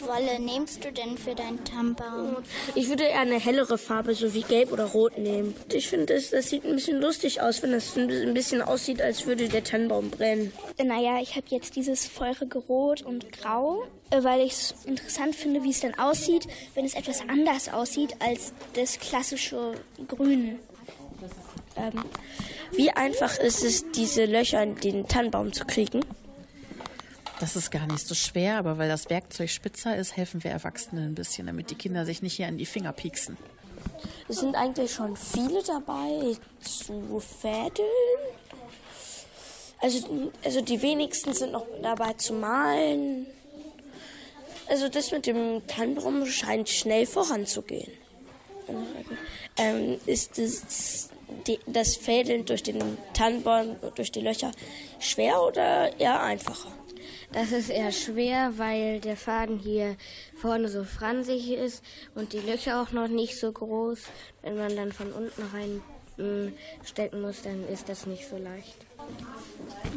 Wolle 0.00 0.38
nimmst 0.38 0.84
du 0.84 0.92
denn 0.92 1.16
für 1.16 1.34
deinen 1.34 1.64
Tannenbaum? 1.64 2.36
Ich 2.74 2.88
würde 2.88 3.04
eher 3.04 3.20
eine 3.20 3.40
hellere 3.40 3.78
Farbe, 3.78 4.14
so 4.14 4.34
wie 4.34 4.42
Gelb 4.42 4.72
oder 4.72 4.84
Rot 4.84 5.16
nehmen. 5.16 5.54
Ich 5.72 5.88
finde, 5.88 6.14
das, 6.14 6.30
das 6.30 6.50
sieht 6.50 6.64
ein 6.64 6.74
bisschen 6.74 7.00
lustig 7.00 7.40
aus, 7.40 7.62
wenn 7.62 7.72
das 7.72 7.96
ein 7.96 8.34
bisschen 8.34 8.60
aussieht, 8.60 9.00
als 9.00 9.26
würde 9.26 9.48
der 9.48 9.64
Tannenbaum 9.64 10.10
brennen. 10.10 10.52
Naja, 10.82 11.18
ich 11.22 11.36
habe 11.36 11.46
jetzt 11.48 11.76
dieses 11.76 12.06
feurige 12.06 12.58
Rot 12.58 13.02
und 13.02 13.32
Grau, 13.32 13.84
äh, 14.10 14.22
weil 14.22 14.40
ich 14.40 14.52
es 14.52 14.74
interessant 14.84 15.34
finde, 15.34 15.62
wie 15.62 15.70
es 15.70 15.80
dann 15.80 15.94
aussieht, 15.94 16.46
wenn 16.74 16.84
es 16.84 16.94
etwas 16.94 17.20
anders 17.28 17.72
aussieht 17.72 18.16
als 18.20 18.52
das 18.74 18.98
klassische 18.98 19.72
Grün. 20.08 20.58
Ähm, 21.76 22.04
wie 22.72 22.90
einfach 22.90 23.38
ist 23.38 23.64
es, 23.64 23.90
diese 23.92 24.26
Löcher 24.26 24.62
in 24.62 24.76
den 24.76 25.08
Tannenbaum 25.08 25.52
zu 25.52 25.64
kriegen? 25.64 26.04
Das 27.44 27.56
ist 27.56 27.70
gar 27.70 27.86
nicht 27.86 28.08
so 28.08 28.14
schwer, 28.14 28.56
aber 28.56 28.78
weil 28.78 28.88
das 28.88 29.10
Werkzeug 29.10 29.50
spitzer 29.50 29.94
ist, 29.94 30.16
helfen 30.16 30.42
wir 30.42 30.50
Erwachsenen 30.50 31.10
ein 31.10 31.14
bisschen, 31.14 31.46
damit 31.46 31.70
die 31.70 31.74
Kinder 31.74 32.06
sich 32.06 32.22
nicht 32.22 32.36
hier 32.36 32.46
an 32.46 32.56
die 32.56 32.64
Finger 32.64 32.94
pieksen. 32.94 33.36
Es 34.30 34.36
sind 34.36 34.54
eigentlich 34.54 34.90
schon 34.90 35.14
viele 35.14 35.62
dabei 35.62 36.38
zu 36.62 37.20
fädeln. 37.20 37.86
Also, 39.78 40.32
also 40.42 40.62
die 40.62 40.80
wenigsten 40.80 41.34
sind 41.34 41.52
noch 41.52 41.66
dabei 41.82 42.14
zu 42.14 42.32
malen. 42.32 43.26
Also 44.66 44.88
das 44.88 45.12
mit 45.12 45.26
dem 45.26 45.66
Tannenbaum 45.66 46.24
scheint 46.24 46.70
schnell 46.70 47.04
voranzugehen. 47.04 47.92
Ähm, 49.58 50.00
ist 50.06 50.38
das, 50.38 51.10
die, 51.46 51.60
das 51.66 51.94
Fädeln 51.94 52.46
durch 52.46 52.62
den 52.62 52.96
Tannenbaum, 53.12 53.76
durch 53.96 54.10
die 54.10 54.22
Löcher 54.22 54.50
schwer 54.98 55.42
oder 55.42 56.00
eher 56.00 56.22
einfacher? 56.22 56.72
Das 57.34 57.50
ist 57.52 57.68
eher 57.68 57.90
schwer, 57.92 58.52
weil 58.58 59.00
der 59.00 59.16
Faden 59.16 59.58
hier 59.58 59.96
vorne 60.36 60.68
so 60.68 60.84
fransig 60.84 61.50
ist 61.50 61.82
und 62.14 62.32
die 62.32 62.38
Löcher 62.38 62.80
auch 62.80 62.92
noch 62.92 63.08
nicht 63.08 63.38
so 63.38 63.50
groß. 63.50 63.98
Wenn 64.42 64.56
man 64.56 64.76
dann 64.76 64.92
von 64.92 65.12
unten 65.12 65.42
rein 65.52 65.82
mh, 66.16 66.52
stecken 66.84 67.20
muss, 67.20 67.42
dann 67.42 67.66
ist 67.68 67.88
das 67.88 68.06
nicht 68.06 68.28
so 68.28 68.36
leicht. 68.38 68.76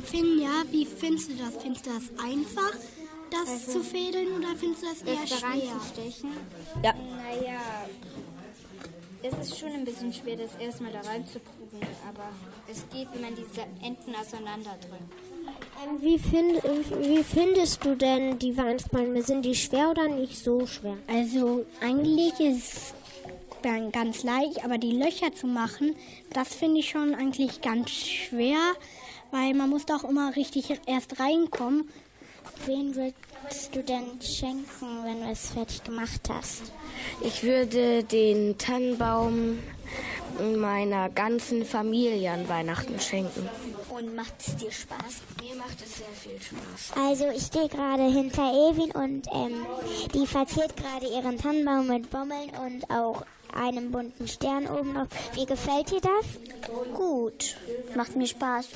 Finja, 0.06 0.63
wie 0.71 0.86
findest 0.86 1.30
du 1.30 1.36
das? 1.36 1.62
Findest 1.62 1.86
du 1.86 1.91
das 1.91 2.26
einfach, 2.26 2.73
das 3.30 3.50
Also, 3.50 3.71
zu 3.73 3.84
fädeln 3.84 4.36
oder 4.39 4.56
findest 4.58 4.82
du 4.84 4.88
das 4.88 5.02
eher 5.04 5.21
das 5.21 5.30
da 5.30 5.38
schwer? 5.38 5.50
reinzustechen? 5.71 6.30
Ja. 6.84 6.93
Naja, 6.93 7.60
es 9.21 9.47
ist 9.50 9.60
schon 9.60 9.69
ein 9.73 9.86
bisschen 9.86 10.12
schwer, 10.12 10.38
das 10.38 10.56
erstmal 10.60 10.91
da 10.91 11.02
reinzuprobieren, 11.02 11.88
aber 12.10 12.30
es 12.71 12.84
geht, 12.91 13.08
wenn 13.13 13.21
man 13.21 13.36
diese 13.36 13.62
Enden 13.86 14.15
auseinanderdrückt. 14.15 15.13
Ähm, 15.77 16.01
wie, 16.01 16.17
find, 16.17 16.63
wie 16.63 17.23
findest 17.23 17.83
du 17.85 17.95
denn 17.95 18.39
die 18.39 18.57
Weihnachtsbäume? 18.57 19.21
Sind 19.21 19.43
die 19.43 19.55
schwer 19.55 19.91
oder 19.91 20.07
nicht 20.07 20.43
so 20.43 20.65
schwer? 20.65 20.97
Also 21.07 21.65
eigentlich 21.81 22.39
ist 22.39 22.73
es 22.73 22.93
ganz 23.91 24.23
leicht, 24.23 24.63
aber 24.63 24.77
die 24.77 24.93
Löcher 24.93 25.33
zu 25.33 25.45
machen, 25.45 25.95
das 26.31 26.53
finde 26.53 26.79
ich 26.79 26.89
schon 26.89 27.13
eigentlich 27.13 27.61
ganz 27.61 27.89
schwer, 27.91 28.57
weil 29.31 29.53
man 29.53 29.69
muss 29.69 29.85
da 29.85 29.97
auch 29.97 30.05
immer 30.05 30.35
richtig 30.35 30.73
erst 30.85 31.19
reinkommen. 31.19 31.89
Wen 32.65 32.95
würdest 32.95 33.75
du 33.75 33.83
denn 33.83 34.21
schenken, 34.21 35.03
wenn 35.03 35.21
du 35.21 35.31
es 35.31 35.49
fertig 35.49 35.83
gemacht 35.83 36.21
hast? 36.29 36.71
Ich 37.21 37.43
würde 37.43 38.03
den 38.03 38.57
Tannenbaum 38.57 39.59
meiner 40.39 41.10
ganzen 41.10 41.65
Familie 41.65 42.32
an 42.32 42.47
Weihnachten 42.47 43.00
schenken. 43.00 43.50
Und 43.89 44.15
macht 44.15 44.34
es 44.39 44.56
dir 44.56 44.71
Spaß? 44.71 45.21
Mir 45.41 45.56
macht 45.56 45.82
es 45.84 45.97
sehr 45.97 46.08
viel 46.08 46.39
Spaß. 46.41 47.04
Also 47.04 47.26
ich 47.36 47.43
stehe 47.43 47.67
gerade 47.67 48.04
hinter 48.04 48.52
Evin 48.52 48.91
und 48.91 49.28
ähm, 49.34 49.65
die 50.13 50.28
verziert 50.28 50.76
gerade 50.78 51.08
ihren 51.08 51.38
Tannenbaum 51.38 51.88
mit 51.88 52.10
Bommeln 52.10 52.52
und 52.65 52.89
auch 52.89 53.23
einem 53.54 53.91
bunten 53.91 54.28
Stern 54.28 54.67
oben 54.67 54.93
noch. 54.93 55.08
Wie 55.34 55.45
gefällt 55.45 55.91
dir 55.91 56.02
das? 56.02 56.26
Gut. 56.93 57.56
Macht 57.95 58.15
mir 58.15 58.28
Spaß. 58.28 58.67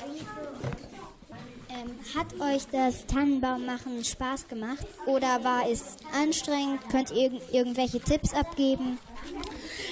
Ähm, 1.70 1.90
hat 2.16 2.54
euch 2.54 2.66
das 2.70 3.06
Tannenbaummachen 3.06 4.04
Spaß 4.04 4.48
gemacht 4.48 4.86
oder 5.06 5.42
war 5.44 5.68
es 5.68 5.96
anstrengend? 6.12 6.80
Könnt 6.90 7.10
ihr 7.12 7.32
irg 7.32 7.42
irgendwelche 7.52 8.00
Tipps 8.00 8.34
abgeben? 8.34 8.98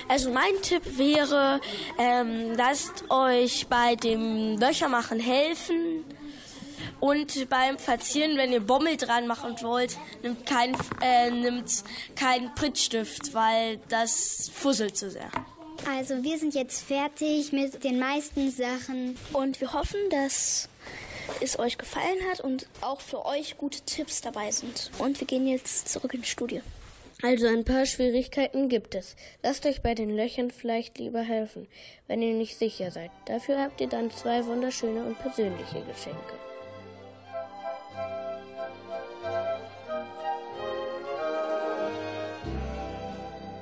Also 0.09 0.31
mein 0.31 0.61
Tipp 0.63 0.83
wäre, 0.99 1.61
ähm, 1.99 2.55
lasst 2.57 3.11
euch 3.11 3.67
bei 3.69 3.97
dem 3.97 4.59
Löchermachen 4.59 5.21
helfen. 5.21 6.05
Und 6.99 7.49
beim 7.49 7.79
Verzieren, 7.79 8.37
wenn 8.37 8.53
ihr 8.53 8.61
Bommel 8.61 8.97
dran 8.97 9.27
machen 9.27 9.57
wollt, 9.63 9.97
nimmt 10.23 10.45
kein, 10.45 10.77
äh, 11.01 11.31
nimmt 11.31 11.83
keinen 12.15 12.55
Prittstift, 12.55 13.33
weil 13.33 13.79
das 13.89 14.51
fusselt 14.53 14.97
zu 14.97 15.11
sehr. 15.11 15.31
Also 15.89 16.23
wir 16.23 16.39
sind 16.39 16.55
jetzt 16.55 16.83
fertig 16.83 17.53
mit 17.53 17.83
den 17.85 17.99
meisten 17.99 18.51
Sachen. 18.51 19.17
Und 19.33 19.61
wir 19.61 19.73
hoffen, 19.73 19.99
dass 20.11 20.69
es 21.41 21.59
euch 21.59 21.79
gefallen 21.79 22.19
hat 22.31 22.41
und 22.41 22.67
auch 22.81 23.01
für 23.01 23.25
euch 23.25 23.57
gute 23.57 23.81
Tipps 23.83 24.21
dabei 24.21 24.51
sind. 24.51 24.91
Und 24.99 25.21
wir 25.21 25.27
gehen 25.27 25.47
jetzt 25.47 25.89
zurück 25.89 26.13
ins 26.13 26.29
Studio. 26.29 26.61
Also 27.23 27.49
ein 27.49 27.65
paar 27.65 27.85
Schwierigkeiten 27.85 28.69
gibt 28.69 28.95
es. 28.95 29.15
Lasst 29.43 29.67
euch 29.67 29.83
bei 29.83 29.95
den 29.95 30.17
Löchern 30.17 30.51
vielleicht 30.51 30.99
lieber 30.99 31.21
helfen, 31.21 31.69
wenn 32.07 32.23
ihr 32.23 32.35
nicht 32.35 32.57
sicher 32.57 32.91
seid. 32.91 33.11
Dafür 33.27 33.59
habt 33.59 33.81
ihr 33.81 33.89
dann 33.89 34.11
zwei 34.11 34.47
wunderschöne 34.47 35.05
und 35.05 35.19
persönliche 35.19 35.83
Geschenke. 35.83 36.35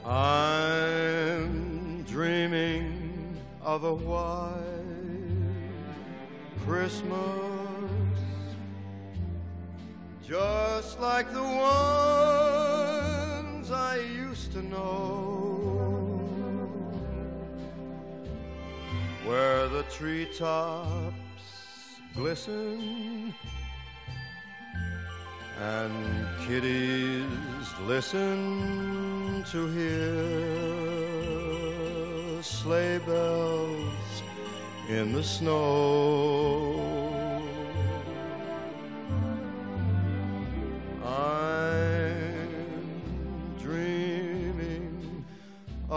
I'm 0.04 2.04
dreaming 2.04 3.36
of 3.62 3.84
a 3.84 3.92
white 3.92 4.54
Christmas, 6.64 7.18
just 10.26 10.98
like 11.00 11.30
the 11.34 11.42
ones 13.68 13.80
I 13.80 13.96
used 13.98 14.52
to 14.52 14.62
know, 14.62 16.20
where 19.26 19.68
the 19.68 19.82
treetops 19.84 21.14
glisten 22.14 23.34
and 25.60 26.26
kiddies 26.46 27.26
listen 27.86 29.44
to 29.50 29.66
hear 29.68 30.42
sleigh 32.42 32.98
bells 32.98 34.22
in 34.88 35.12
the 35.12 35.22
snow. 35.22 36.97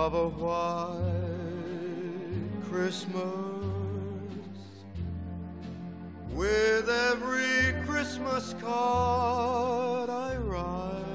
Of 0.02 0.16
a 0.16 0.30
white 0.30 0.98
Christmas 2.64 3.14
with 6.34 6.90
every 6.90 7.74
Christmas 7.86 8.56
card 8.60 10.10
I 10.10 10.38
write. 10.38 11.06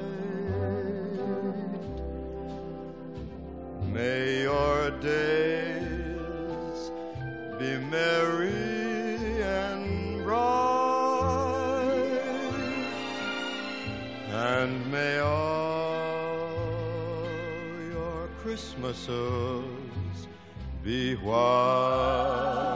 May 3.93 4.43
your 4.43 4.91
days 5.01 6.93
be 7.59 7.79
merry 7.91 9.43
and 9.43 10.23
bright, 10.23 10.37
and 14.31 14.93
may 14.93 15.19
Christmases 18.77 20.29
be 20.85 21.15
white. 21.17 22.76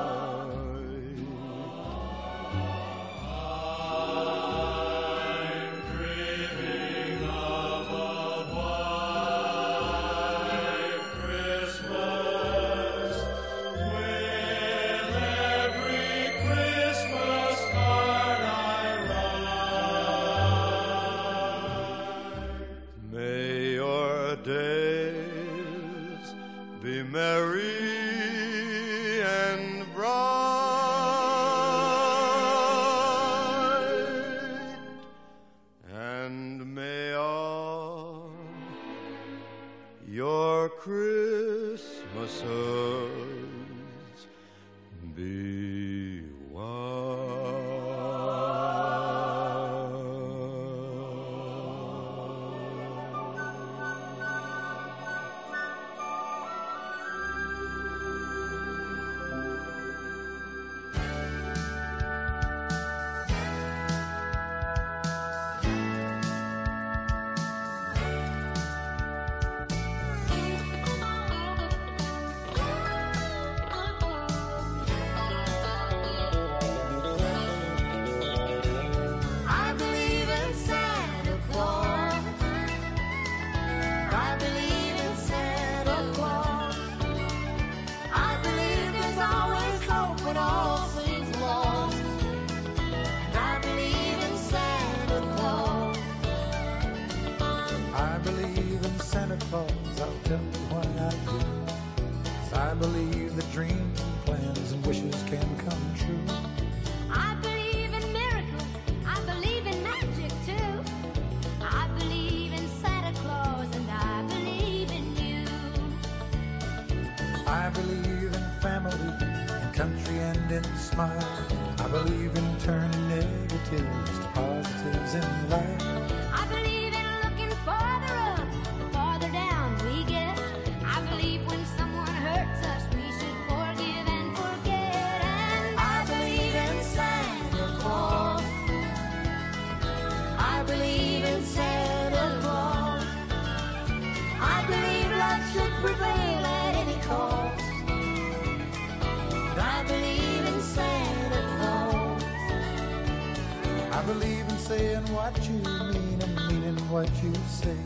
Saying 154.71 155.03
what 155.13 155.35
you 155.49 155.55
mean 155.93 156.19
and 156.23 156.35
meaning 156.49 156.79
what 156.95 157.11
you 157.25 157.33
say. 157.49 157.77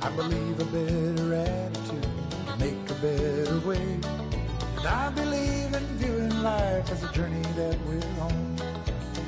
I 0.00 0.08
believe 0.16 0.58
a 0.58 0.64
better 0.76 1.34
attitude 1.34 2.06
can 2.46 2.58
make 2.58 2.90
a 2.90 2.98
better 3.06 3.58
way. 3.68 3.88
And 4.78 4.86
I 4.86 5.10
believe 5.10 5.70
in 5.78 5.86
viewing 6.00 6.36
life 6.42 6.90
as 6.90 7.02
a 7.02 7.12
journey 7.12 7.46
that 7.60 7.76
we're 7.86 8.22
on. 8.28 8.56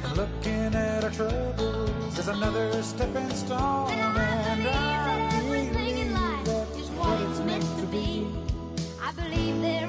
And 0.05 0.17
looking 0.17 0.75
at 0.75 1.05
our 1.05 1.11
troubles 1.11 2.19
as 2.19 2.29
another 2.29 2.83
stepping 2.83 3.31
stone. 3.35 3.91
And 3.91 4.67
I 4.67 5.41
believe 5.43 6.15
that's 6.47 6.89
what 7.01 7.21
it's 7.27 7.41
meant 7.41 7.69
to 7.81 7.87
be. 7.97 8.27
I 9.03 9.13
believe 9.13 9.61
there 9.61 9.86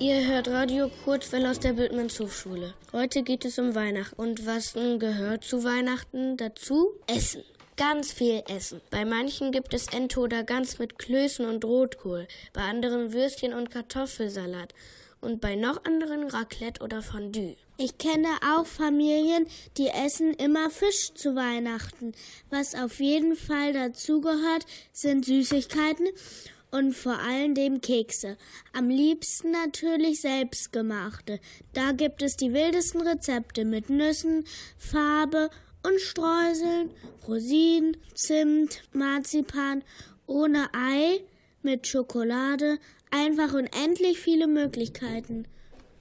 Ihr 0.00 0.26
hört 0.26 0.48
Radio 0.48 0.90
Kurzwelle 1.04 1.50
aus 1.50 1.60
der 1.60 1.74
Bildmanns 1.74 2.18
Hochschule. 2.20 2.72
Heute 2.90 3.22
geht 3.22 3.44
es 3.44 3.58
um 3.58 3.74
Weihnachten. 3.74 4.18
Und 4.18 4.46
was 4.46 4.74
nun 4.74 4.98
gehört 4.98 5.44
zu 5.44 5.62
Weihnachten 5.62 6.38
dazu? 6.38 6.94
Essen. 7.06 7.44
Ganz 7.76 8.10
viel 8.10 8.42
Essen. 8.48 8.80
Bei 8.88 9.04
manchen 9.04 9.52
gibt 9.52 9.74
es 9.74 9.88
Enttoder 9.88 10.42
ganz 10.42 10.78
mit 10.78 10.98
Klößen 10.98 11.44
und 11.44 11.66
Rotkohl, 11.66 12.26
bei 12.54 12.62
anderen 12.62 13.12
Würstchen 13.12 13.52
und 13.52 13.70
Kartoffelsalat 13.70 14.72
und 15.20 15.42
bei 15.42 15.54
noch 15.54 15.84
anderen 15.84 16.28
Raclette 16.28 16.82
oder 16.82 17.02
Fondue. 17.02 17.56
Ich 17.76 17.98
kenne 17.98 18.28
auch 18.54 18.64
Familien, 18.64 19.46
die 19.76 19.88
essen 19.88 20.32
immer 20.32 20.70
Fisch 20.70 21.12
zu 21.12 21.36
Weihnachten. 21.36 22.14
Was 22.48 22.74
auf 22.74 23.00
jeden 23.00 23.36
Fall 23.36 23.74
dazugehört, 23.74 24.64
sind 24.92 25.26
Süßigkeiten 25.26 26.06
und 26.70 26.94
vor 26.94 27.18
allem 27.18 27.54
dem 27.54 27.80
Kekse. 27.80 28.36
Am 28.72 28.88
liebsten 28.88 29.50
natürlich 29.50 30.20
selbstgemachte. 30.20 31.40
Da 31.72 31.92
gibt 31.92 32.22
es 32.22 32.36
die 32.36 32.52
wildesten 32.52 33.00
Rezepte 33.00 33.64
mit 33.64 33.90
Nüssen, 33.90 34.44
Farbe 34.76 35.50
und 35.82 36.00
Streuseln, 36.00 36.90
Rosinen, 37.26 37.96
Zimt, 38.14 38.82
Marzipan, 38.92 39.82
ohne 40.26 40.68
Ei, 40.74 41.20
mit 41.62 41.86
Schokolade, 41.86 42.78
einfach 43.10 43.52
unendlich 43.52 44.18
viele 44.18 44.46
Möglichkeiten. 44.46 45.46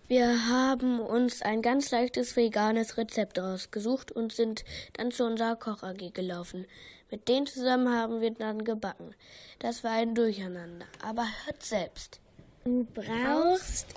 Wir 0.07 0.47
haben 0.47 0.99
uns 0.99 1.43
ein 1.43 1.61
ganz 1.61 1.91
leichtes 1.91 2.35
veganes 2.35 2.97
Rezept 2.97 3.37
rausgesucht 3.37 4.11
und 4.11 4.33
sind 4.33 4.63
dann 4.93 5.11
zu 5.11 5.23
unserer 5.23 5.55
Koch 5.55 5.83
AG 5.83 6.13
gelaufen. 6.13 6.65
Mit 7.11 7.27
denen 7.27 7.47
zusammen 7.47 7.93
haben 7.93 8.21
wir 8.21 8.31
dann 8.31 8.63
gebacken. 8.63 9.15
Das 9.59 9.83
war 9.83 9.91
ein 9.91 10.13
Durcheinander, 10.15 10.85
aber 11.01 11.25
hört 11.45 11.63
selbst. 11.63 12.19
Du 12.65 12.85
brauchst 12.93 13.87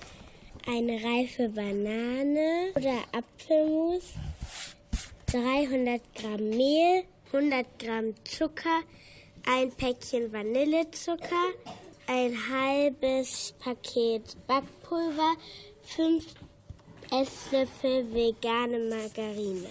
eine 0.66 0.94
reife 1.02 1.48
Banane 1.48 2.72
oder 2.74 3.02
Apfelmus, 3.12 4.02
300 5.26 6.00
Gramm 6.14 6.50
Mehl, 6.50 7.04
100 7.32 7.66
Gramm 7.78 8.14
Zucker, 8.24 8.80
ein 9.46 9.70
Päckchen 9.72 10.32
Vanillezucker, 10.32 11.52
ein 12.06 12.36
halbes 12.50 13.54
Paket 13.58 14.36
Backpulver, 14.46 15.34
5 15.82 16.24
Esslöffel 17.10 18.14
vegane 18.14 18.78
Margarine. 18.88 19.68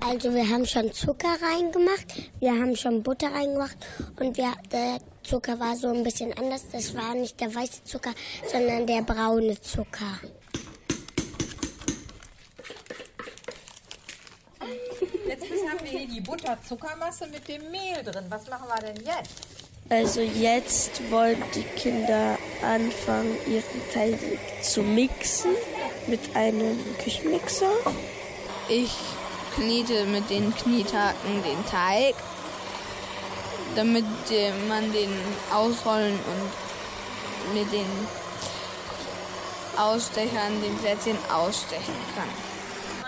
Also 0.00 0.34
wir 0.34 0.48
haben 0.48 0.66
schon 0.66 0.92
Zucker 0.92 1.36
reingemacht, 1.42 2.30
wir 2.40 2.52
haben 2.52 2.74
schon 2.74 3.02
Butter 3.02 3.32
reingemacht 3.32 3.76
und 4.18 4.36
wir, 4.36 4.52
der 4.72 4.98
Zucker 5.22 5.60
war 5.60 5.76
so 5.76 5.88
ein 5.88 6.02
bisschen 6.02 6.32
anders. 6.36 6.64
Das 6.72 6.94
war 6.94 7.14
nicht 7.14 7.40
der 7.40 7.54
weiße 7.54 7.84
Zucker, 7.84 8.12
sondern 8.50 8.86
der 8.86 9.02
braune 9.02 9.60
Zucker. 9.60 10.20
Jetzt 15.28 15.44
haben 15.44 15.84
wir 15.84 15.98
hier 15.98 16.08
die 16.08 16.20
Butterzuckermasse 16.20 17.26
mit 17.28 17.46
dem 17.46 17.70
Mehl 17.70 18.02
drin. 18.02 18.24
Was 18.28 18.48
machen 18.48 18.68
wir 18.68 18.92
denn 18.92 19.04
jetzt? 19.04 19.46
Also 19.90 20.20
jetzt 20.20 21.00
wollen 21.10 21.42
die 21.54 21.62
Kinder 21.62 22.38
anfangen, 22.62 23.36
ihren 23.46 23.90
Teig 23.92 24.18
zu 24.62 24.82
mixen 24.82 25.50
mit 26.06 26.20
einem 26.34 26.78
Küchenmixer. 27.02 27.72
Ich 28.68 28.92
kniete 29.54 30.04
mit 30.06 30.28
den 30.30 30.54
Knietaken 30.54 31.42
den 31.42 31.66
Teig, 31.66 32.14
damit 33.76 34.04
man 34.68 34.92
den 34.92 35.10
ausrollen 35.52 36.12
und 36.12 37.54
mit 37.54 37.72
den 37.72 37.86
Ausstechern 39.76 40.60
den 40.62 40.76
Plätzchen 40.78 41.16
ausstechen 41.32 41.94
kann. 42.14 42.28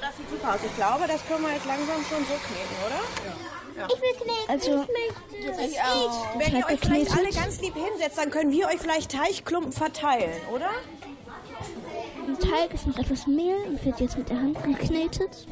Das 0.00 0.16
sieht 0.16 0.31
super 0.31 0.55
aus. 0.55 0.61
Ich 0.64 0.76
glaube, 0.76 1.05
das 1.07 1.24
können 1.26 1.42
wir 1.42 1.52
jetzt 1.52 1.66
langsam 1.66 1.96
schon 2.09 2.24
so 2.24 2.35
kneten, 2.35 2.76
oder? 2.87 3.00
Ja. 3.76 3.87
Ich 3.87 4.00
will 4.00 4.14
kneten. 4.14 4.48
Also, 4.48 4.87
ich. 5.31 5.72
Ich 5.72 5.81
auch. 5.81 6.38
Wenn 6.38 6.57
ihr 6.57 6.66
euch 6.66 6.81
vielleicht 6.81 7.11
alle 7.16 7.31
ganz 7.31 7.61
lieb 7.61 7.74
hinsetzt, 7.74 8.18
dann 8.18 8.31
können 8.31 8.52
wir 8.52 8.66
euch 8.68 8.78
vielleicht 8.78 9.12
Teichklumpen 9.12 9.72
verteilen, 9.72 10.40
oder? 10.52 10.70
Im 12.26 12.38
Teig 12.38 12.72
ist 12.72 12.87
noch 12.87 12.98
etwas 12.98 13.26
Mehl 13.26 13.57
und 13.66 13.85
wird 13.85 14.00
jetzt 14.00 14.16
mit 14.16 14.28
der 14.28 14.37
Hand 14.38 14.62
geknetet. 14.62 15.46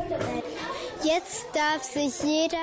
Jetzt 1.02 1.46
darf 1.54 1.82
sich 1.82 2.22
jeder 2.22 2.58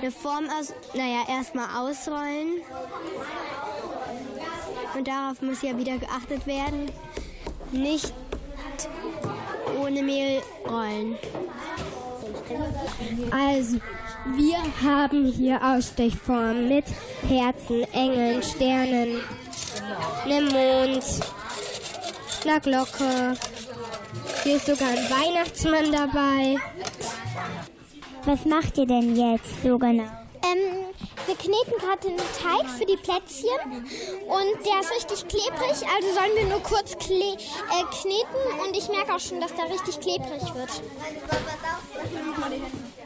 eine 0.00 0.10
Form 0.10 0.48
aus, 0.48 0.72
naja, 0.94 1.22
erstmal 1.28 1.66
ausrollen. 1.76 2.62
Und 4.96 5.08
darauf 5.08 5.42
muss 5.42 5.62
ja 5.62 5.76
wieder 5.76 5.98
geachtet 5.98 6.46
werden. 6.46 6.90
Nicht 7.72 8.12
ohne 9.80 10.02
Mehl 10.02 10.42
rollen. 10.68 11.16
Also, 13.30 13.78
wir 14.36 14.58
haben 14.82 15.24
hier 15.26 15.60
Ausstechformen 15.62 16.68
mit 16.68 16.84
Herzen, 17.28 17.82
Engeln, 17.92 18.42
Sternen, 18.42 19.20
einem 20.24 20.48
Mond, 20.48 21.04
einer 22.44 22.60
Glocke. 22.60 23.36
Hier 24.42 24.56
ist 24.56 24.66
sogar 24.66 24.88
ein 24.88 25.10
Weihnachtsmann 25.10 25.92
dabei. 25.92 26.56
Was 28.24 28.44
macht 28.44 28.76
ihr 28.76 28.86
denn 28.86 29.16
jetzt 29.16 29.62
so 29.62 29.78
genau? 29.78 30.04
Ähm, 30.42 30.84
wir 31.26 31.34
kneten 31.34 31.72
gerade 31.78 32.08
den 32.08 32.16
Teig 32.16 32.68
für 32.68 32.84
die 32.84 32.96
Plätzchen 32.96 33.48
und 34.26 34.66
der 34.66 34.80
ist 34.80 34.90
richtig 34.94 35.28
klebrig, 35.28 35.88
also 35.88 36.08
sollen 36.14 36.36
wir 36.36 36.46
nur 36.48 36.62
kurz 36.62 36.96
kle 36.98 37.16
äh, 37.16 37.84
kneten 37.90 38.60
und 38.66 38.76
ich 38.76 38.88
merke 38.88 39.14
auch 39.14 39.20
schon, 39.20 39.40
dass 39.40 39.54
der 39.54 39.70
richtig 39.70 40.00
klebrig 40.00 40.54
wird. 40.54 40.82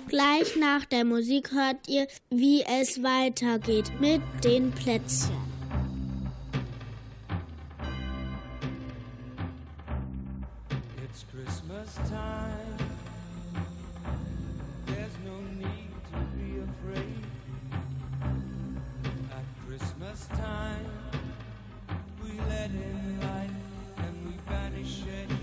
Gleich 0.09 0.57
nach 0.57 0.85
der 0.85 1.05
Musik 1.05 1.53
hört 1.53 1.89
ihr, 1.89 2.07
wie 2.31 2.63
es 2.63 3.03
weitergeht 3.03 3.91
mit 4.01 4.23
den 4.43 4.73
Plätzchen. 4.73 5.43
It's 11.05 11.25
Christmas 11.31 11.95
time. 12.09 12.95
Christmas 20.15 20.39
time, 20.39 20.87
we 22.23 22.39
let 22.49 22.71
in 22.71 23.21
light 23.21 23.51
and 23.97 24.27
we 24.27 24.39
banish 24.49 25.03
shade. 25.03 25.34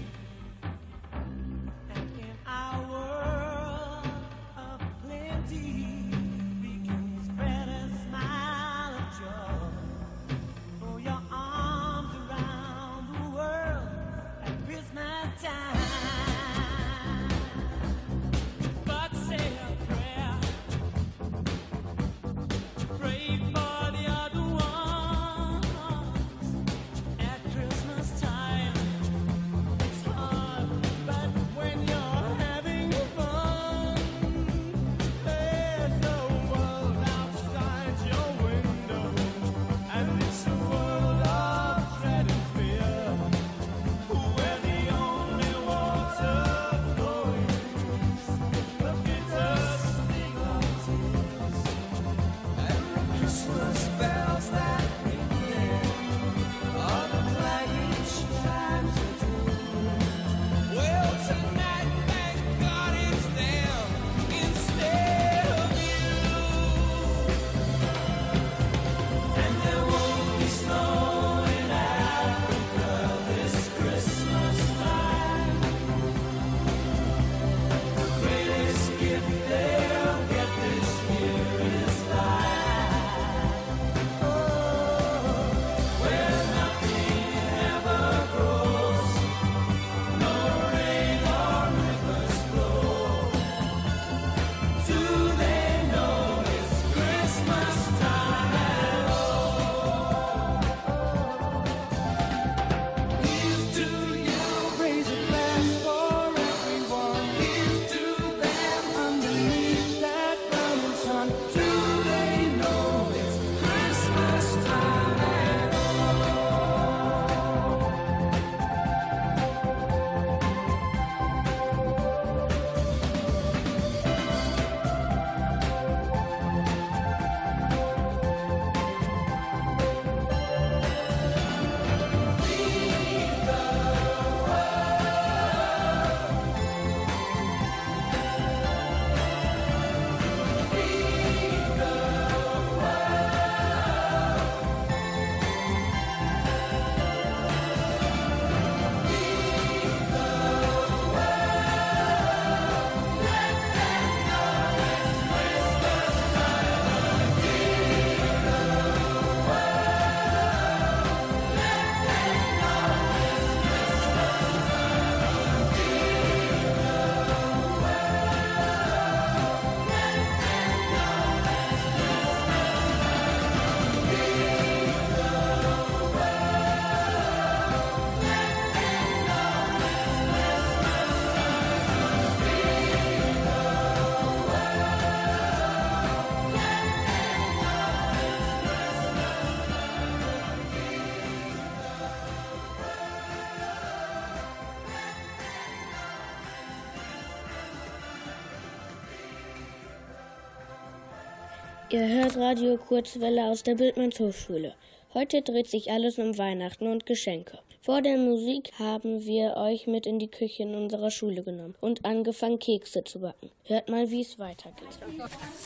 Ihr 201.91 202.07
hört 202.07 202.37
Radio 202.37 202.77
Kurzwelle 202.77 203.43
aus 203.43 203.63
der 203.63 203.75
Bildmanns 203.75 204.17
Hochschule. 204.17 204.75
Heute 205.13 205.41
dreht 205.41 205.67
sich 205.67 205.91
alles 205.91 206.19
um 206.19 206.37
Weihnachten 206.37 206.87
und 206.87 207.05
Geschenke. 207.05 207.59
Vor 207.81 208.01
der 208.01 208.15
Musik 208.15 208.71
haben 208.79 209.25
wir 209.25 209.57
euch 209.57 209.87
mit 209.87 210.05
in 210.05 210.17
die 210.17 210.31
Küche 210.31 210.63
in 210.63 210.73
unserer 210.73 211.11
Schule 211.11 211.43
genommen 211.43 211.75
und 211.81 212.05
angefangen, 212.05 212.59
Kekse 212.59 213.03
zu 213.03 213.19
backen. 213.19 213.49
Hört 213.65 213.89
mal, 213.89 214.09
wie 214.09 214.21
es 214.21 214.39
weitergeht. 214.39 214.87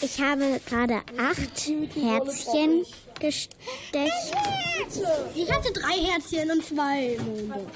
Ich 0.02 0.20
habe 0.20 0.60
gerade 0.66 1.02
acht 1.20 1.68
Herzchen 1.94 2.86
gesteckt. 3.20 3.56
Ich 5.36 5.52
hatte 5.54 5.74
drei 5.74 5.94
Herzchen 5.94 6.50
und 6.50 6.66
zwei 6.66 7.20
Monde. 7.20 7.68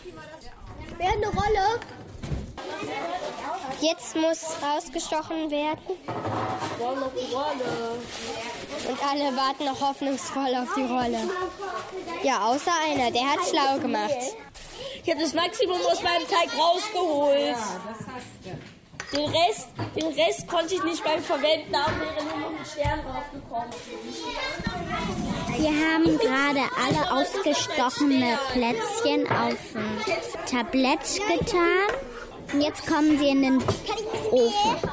Wer 0.98 1.08
hat 1.08 1.18
eine 1.18 1.28
Rolle? 1.28 1.80
Jetzt 3.82 4.16
muss 4.16 4.44
rausgestochen 4.62 5.50
werden. 5.50 5.80
Und 8.88 9.04
alle 9.10 9.36
warten 9.38 9.66
noch 9.66 9.80
hoffnungsvoll 9.82 10.56
auf 10.56 10.74
die 10.76 10.84
Rolle. 10.84 11.30
Ja, 12.24 12.46
außer 12.48 12.72
einer, 12.90 13.12
der 13.12 13.30
hat 13.30 13.40
schlau 13.50 13.80
gemacht. 13.80 14.36
Ich 15.04 15.10
habe 15.10 15.22
das 15.22 15.34
Maximum 15.34 15.80
aus 15.92 16.04
meinem 16.04 16.28
Teig 16.28 16.50
rausgeholt. 16.58 17.56
Den 19.12 19.26
Rest, 19.32 19.70
den 19.96 20.08
Rest 20.08 20.48
konnte 20.48 20.76
ich 20.76 20.84
nicht 20.84 21.04
beim 21.04 21.24
Verwenden, 21.24 21.72
da 21.72 21.88
wäre 22.00 22.24
nur 22.26 22.38
noch 22.38 22.60
ein 22.60 22.66
Stern 22.66 23.02
draufgekommen. 23.04 23.74
Wir 25.58 25.72
haben 25.72 26.18
gerade 26.20 26.62
alle 26.86 27.12
ausgestochene 27.12 28.38
Plätzchen 28.54 29.28
auf 29.32 29.76
ein 29.76 30.46
Tablett 30.46 31.22
getan. 31.28 32.09
Und 32.52 32.62
jetzt 32.62 32.86
kommen 32.88 33.18
sie 33.18 33.30
in 33.30 33.42
den 33.42 33.64
Ofen. 34.32 34.90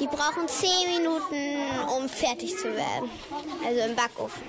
Die 0.00 0.06
brauchen 0.06 0.48
10 0.48 0.96
Minuten, 0.96 1.88
um 1.96 2.08
fertig 2.08 2.56
zu 2.56 2.74
werden. 2.74 3.10
Also 3.64 3.80
im 3.80 3.94
Backofen. 3.94 4.42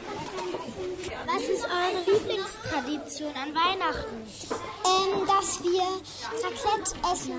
Was 1.28 1.44
ist 1.44 1.66
eure 1.66 2.18
Lieblingstradition 2.18 3.34
an 3.36 3.54
Weihnachten? 3.54 4.16
Ähm, 4.86 5.28
dass 5.28 5.64
wir 5.64 5.82
Raclette 6.44 6.96
essen. 7.12 7.34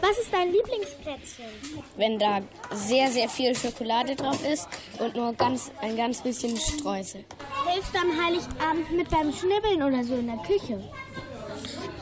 Was 0.00 0.18
ist 0.18 0.32
dein 0.32 0.52
Lieblingsplätzchen? 0.52 1.46
Wenn 1.96 2.18
da 2.18 2.40
sehr, 2.72 3.10
sehr 3.10 3.28
viel 3.28 3.54
Schokolade 3.54 4.16
drauf 4.16 4.38
ist 4.46 4.68
und 4.98 5.14
nur 5.14 5.32
ganz, 5.34 5.70
ein 5.80 5.96
ganz 5.96 6.22
bisschen 6.22 6.56
Streusel. 6.56 7.24
Hilfst 7.66 7.94
du 7.94 7.98
am 7.98 8.24
Heiligabend 8.24 8.90
mit 8.92 9.10
beim 9.10 9.32
Schnibbeln 9.32 9.82
oder 9.82 10.02
so 10.04 10.14
in 10.14 10.26
der 10.26 10.38
Küche? 10.38 10.82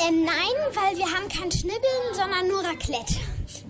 Ähm, 0.06 0.24
nein, 0.24 0.74
weil 0.74 0.96
wir 0.96 1.06
haben 1.06 1.28
kein 1.28 1.50
Schnibbeln, 1.50 2.14
sondern 2.14 2.48
nur 2.48 2.60
Raclette. 2.64 3.14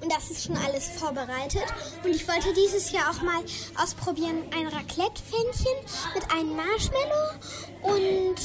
Und 0.00 0.12
das 0.12 0.30
ist 0.30 0.44
schon 0.44 0.56
alles 0.56 0.88
vorbereitet. 0.98 1.64
Und 2.04 2.10
ich 2.14 2.26
wollte 2.26 2.52
dieses 2.54 2.90
Jahr 2.92 3.10
auch 3.10 3.22
mal 3.22 3.42
ausprobieren, 3.80 4.42
ein 4.56 4.66
Raclette-Pfännchen 4.66 5.76
mit 6.14 6.30
einem 6.32 6.56
Marshmallow 6.56 7.32
und 7.82 8.36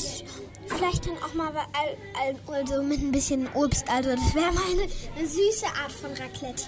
vielleicht 0.67 1.07
dann 1.07 1.17
auch 1.23 1.33
mal 1.33 1.47
al- 1.55 1.97
al- 2.21 2.35
also 2.55 2.83
mit 2.83 2.99
ein 3.01 3.11
bisschen 3.11 3.47
Obst. 3.53 3.89
Also 3.89 4.11
das 4.11 4.35
wäre 4.35 4.51
mal 4.51 4.63
eine, 4.71 4.87
eine 5.17 5.27
süße 5.27 5.65
Art 5.81 5.91
von 5.91 6.11
Raclette. 6.11 6.63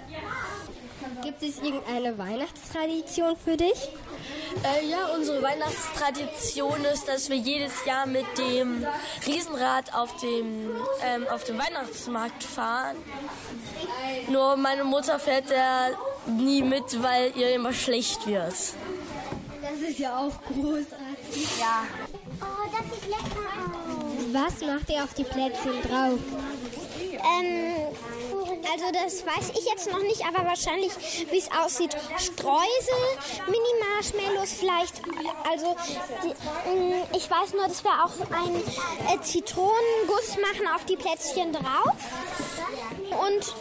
Gibt 1.22 1.44
es 1.44 1.58
irgendeine 1.58 2.18
Weihnachtstradition 2.18 3.36
für 3.38 3.58
dich? 3.58 3.90
Äh, 4.64 4.88
ja, 4.90 5.08
unsere 5.16 5.42
Weihnachtstradition 5.42 6.86
ist, 6.86 7.08
dass 7.08 7.30
wir 7.30 7.38
jedes 7.38 7.86
Jahr 7.86 8.06
mit 8.06 8.26
dem 8.38 8.86
Riesenrad 9.26 9.94
auf 9.94 10.16
dem, 10.18 10.72
ähm, 11.04 11.28
auf 11.30 11.44
dem 11.44 11.58
Weihnachtsmarkt 11.58 12.44
fahren. 12.44 12.96
Nur 14.30 14.56
meine 14.58 14.84
Mutter 14.84 15.20
fährt 15.20 15.50
da 15.50 15.90
nie 16.28 16.62
mit, 16.62 17.02
weil 17.02 17.36
ihr 17.36 17.56
immer 17.56 17.74
schlecht 17.74 18.26
wird. 18.26 18.54
Das 19.62 19.90
ist 19.90 20.00
ja 20.00 20.18
auch 20.18 20.34
großartig. 20.48 21.60
Ja. 21.60 21.84
Oh, 22.42 22.70
das 22.72 23.00
sieht 23.00 23.10
lecker 23.10 23.46
aus. 23.56 24.10
Was 24.32 24.68
macht 24.68 24.90
ihr 24.90 25.04
auf 25.04 25.14
die 25.14 25.24
Plätzchen 25.24 25.82
drauf? 25.82 26.20
Ähm, 27.02 27.88
also 28.72 28.86
das 28.92 29.26
weiß 29.26 29.50
ich 29.58 29.66
jetzt 29.66 29.92
noch 29.92 30.02
nicht, 30.02 30.26
aber 30.26 30.46
wahrscheinlich, 30.48 30.92
wie 31.32 31.38
es 31.38 31.50
aussieht, 31.52 31.96
Streusel, 32.18 33.04
Mini-Marshmallows 33.48 34.54
vielleicht. 34.54 35.02
Also 35.50 35.76
die, 36.24 36.30
ähm, 36.70 37.02
ich 37.16 37.30
weiß 37.30 37.54
nur, 37.54 37.68
dass 37.68 37.84
wir 37.84 37.92
auch 38.04 38.14
einen 38.32 38.58
äh, 38.58 39.22
Zitronenguss 39.22 40.38
machen 40.38 40.68
auf 40.76 40.86
die 40.86 40.96
Plätzchen 40.96 41.54
drauf 41.54 41.96
und 43.10 43.56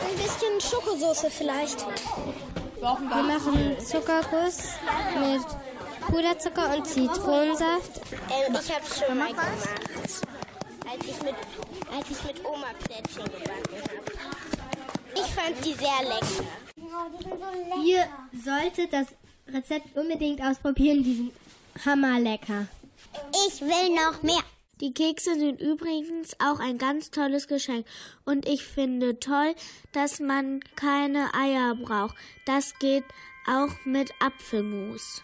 ein 0.00 0.16
bisschen 0.16 0.60
Schokosauce 0.60 1.26
vielleicht. 1.30 1.86
Wir 2.80 3.22
machen 3.22 3.76
Zuckerguss 3.84 4.58
mit 5.20 5.42
Puderzucker 6.08 6.74
und 6.74 6.86
Zitronensaft. 6.86 8.00
Ähm, 8.30 8.56
ich 8.60 8.74
habe 8.74 8.84
schon 8.86 9.18
mal 9.18 9.28
gemacht, 9.28 9.68
als 10.90 11.06
ich 11.06 11.22
mit, 11.22 11.34
als 11.92 12.10
ich 12.10 12.24
mit 12.24 12.44
Oma 12.44 12.68
Plätzchen 12.84 13.24
gebacken 13.24 13.76
habe. 13.78 14.40
Ich 15.14 15.34
fand 15.34 15.64
die 15.64 15.74
sehr 15.74 16.02
lecker. 16.02 16.44
Ihr 17.84 18.06
solltet 18.42 18.92
das 18.92 19.06
Rezept 19.52 19.96
unbedingt 19.96 20.40
ausprobieren, 20.40 21.02
die 21.02 21.14
sind 21.14 21.32
hammerlecker. 21.84 22.66
Ich 23.46 23.60
will 23.60 23.94
noch 23.94 24.22
mehr. 24.22 24.42
Die 24.80 24.94
Kekse 24.94 25.38
sind 25.38 25.60
übrigens 25.60 26.34
auch 26.40 26.58
ein 26.58 26.78
ganz 26.78 27.10
tolles 27.10 27.48
Geschenk. 27.48 27.86
Und 28.24 28.48
ich 28.48 28.64
finde 28.64 29.20
toll, 29.20 29.54
dass 29.92 30.20
man 30.20 30.60
keine 30.74 31.34
Eier 31.34 31.74
braucht. 31.74 32.16
Das 32.46 32.72
geht 32.78 33.04
auch 33.46 33.70
mit 33.84 34.12
Apfelmus. 34.20 35.22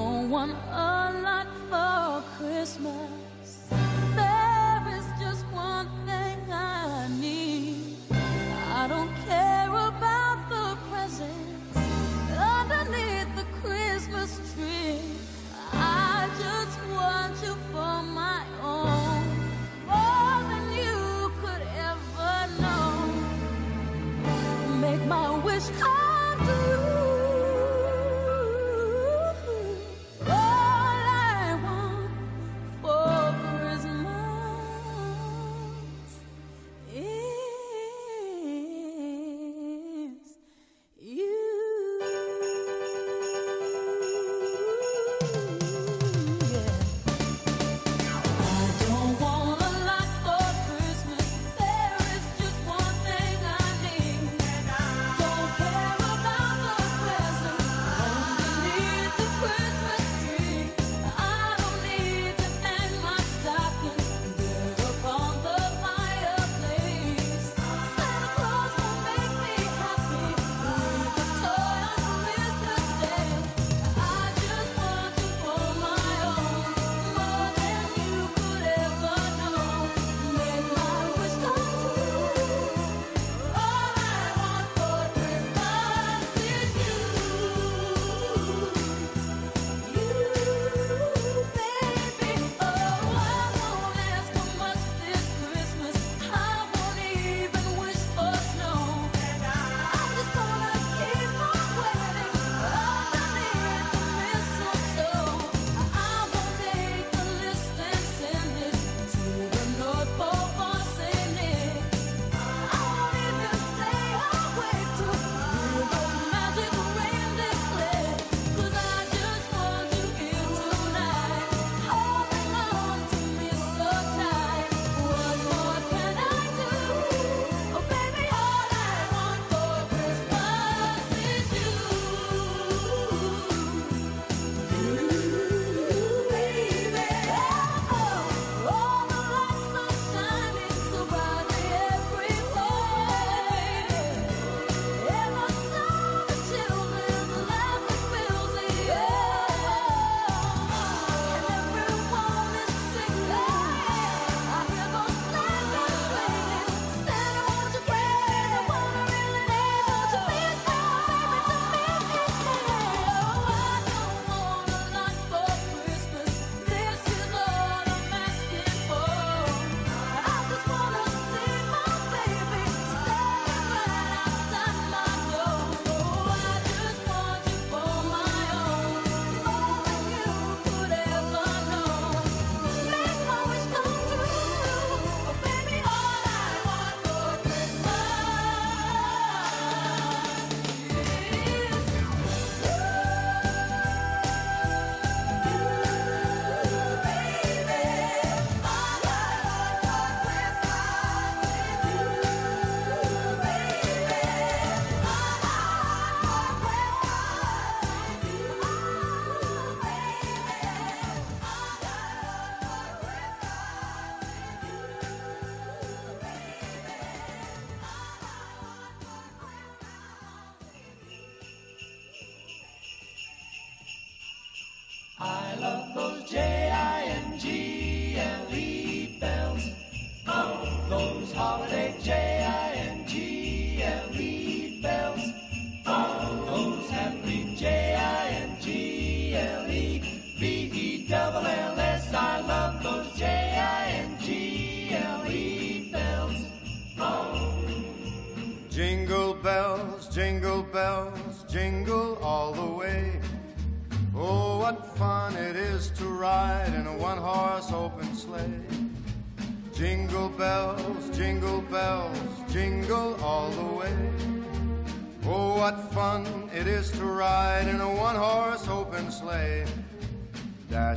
Don't 0.00 0.30
want 0.30 0.52
a 0.72 1.12
lot 1.26 1.46
for 1.68 2.24
Christmas. 2.38 3.68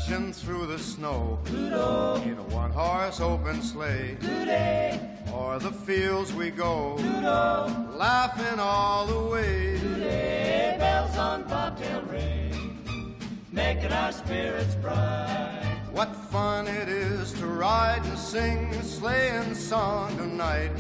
Through 0.06 0.68
the 0.68 0.78
snow 0.78 1.40
in 1.48 1.72
a 2.38 2.44
one 2.50 2.72
horse 2.72 3.22
open 3.22 3.62
sleigh. 3.64 4.16
Today. 4.20 5.00
O'er 5.30 5.58
the 5.58 5.72
fields 5.72 6.34
we 6.34 6.52
go, 6.52 6.96
laughing 7.98 8.60
all 8.60 9.08
the 9.08 9.32
way. 9.32 9.78
Sleigh 9.80 10.76
bells 10.78 11.18
on 11.18 11.44
bobtail 11.44 12.02
ring, 12.04 13.16
making 13.52 13.92
our 13.92 14.12
spirits 14.12 14.76
bright. 14.76 15.80
What 15.92 16.14
fun 16.16 16.68
it 16.68 16.90
is 16.90 17.32
to 17.34 17.48
ride 17.48 18.04
and 18.06 18.18
sing 18.18 18.68
a 18.76 18.84
sleighing 18.84 19.56
song 19.56 20.16
tonight. 20.18 20.72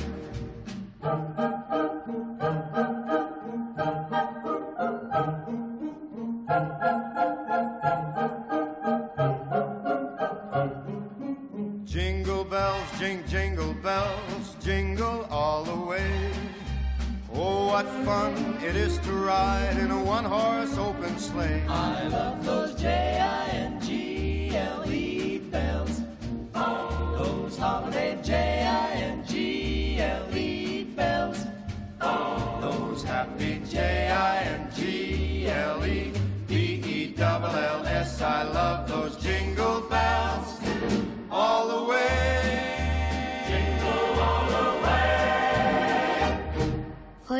What 17.83 18.05
fun 18.05 18.57
it 18.63 18.75
is 18.75 18.97
to 18.99 19.11
ride 19.11 19.77
in 19.79 19.91
a 19.91 20.03
one 20.03 20.23
horse 20.25 20.77
open 20.77 21.17
sleigh. 21.17 21.63
I 21.67 22.07
love 22.07 22.45
those 22.45 22.73
J-I-N-G-L-E 22.75 23.52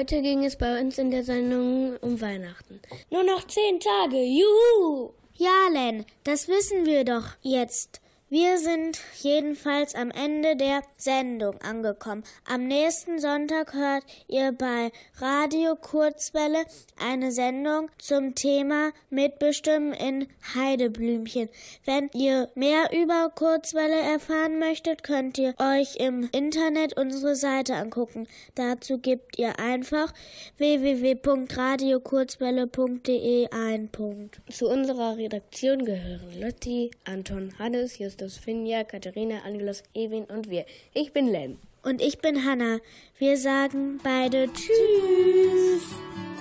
Heute 0.03 0.21
ging 0.21 0.43
es 0.43 0.57
bei 0.57 0.81
uns 0.81 0.97
in 0.97 1.11
der 1.11 1.23
Sendung 1.23 1.95
um 2.01 2.19
Weihnachten. 2.19 2.81
Nur 3.09 3.23
noch 3.23 3.47
zehn 3.47 3.79
Tage, 3.79 4.21
juhu! 4.21 5.13
Ja, 5.35 5.69
Len, 5.71 6.03
das 6.25 6.49
wissen 6.49 6.85
wir 6.85 7.05
doch 7.05 7.37
jetzt. 7.41 8.01
Wir 8.33 8.57
sind 8.57 8.97
jedenfalls 9.21 9.93
am 9.93 10.09
Ende 10.09 10.55
der 10.55 10.81
Sendung 10.97 11.61
angekommen. 11.61 12.23
Am 12.49 12.67
nächsten 12.67 13.19
Sonntag 13.19 13.75
hört 13.75 14.03
ihr 14.27 14.51
bei 14.53 14.91
Radio 15.17 15.75
Kurzwelle 15.75 16.65
eine 16.99 17.31
Sendung 17.31 17.91
zum 17.99 18.33
Thema 18.33 18.89
Mitbestimmen 19.11 19.93
in 19.93 20.25
Heideblümchen. 20.55 21.47
Wenn 21.85 22.09
ihr 22.15 22.49
mehr 22.55 22.89
über 22.91 23.31
Kurzwelle 23.35 24.01
erfahren 24.01 24.57
möchtet, 24.57 25.03
könnt 25.03 25.37
ihr 25.37 25.53
euch 25.59 25.97
im 25.97 26.27
Internet 26.31 26.97
unsere 26.97 27.35
Seite 27.35 27.75
angucken. 27.75 28.27
Dazu 28.55 28.97
gebt 28.97 29.37
ihr 29.37 29.59
einfach 29.59 30.11
www.radiokurzwelle.de 30.57 33.49
ein. 33.51 33.91
Zu 34.49 34.69
unserer 34.69 35.17
Redaktion 35.17 35.85
gehören 35.85 36.41
Lotti, 36.41 36.89
Anton, 37.03 37.53
Hannes, 37.59 37.99
Justus, 37.99 38.22
Finja, 38.29 38.83
Katharina, 38.83 39.39
Angelos, 39.45 39.83
Ewin 39.93 40.25
und 40.25 40.49
wir. 40.49 40.65
Ich 40.93 41.13
bin 41.13 41.27
Len. 41.27 41.57
Und 41.83 42.01
ich 42.01 42.19
bin 42.19 42.45
Hanna. 42.45 42.79
Wir 43.19 43.37
sagen 43.37 43.99
beide 44.03 44.47
Tschüss. 44.53 45.83
Last 45.83 46.32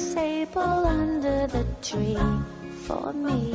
sable 0.00 0.86
under 0.86 1.46
the 1.46 1.64
tree 1.82 2.16
for 2.86 3.12
me. 3.12 3.52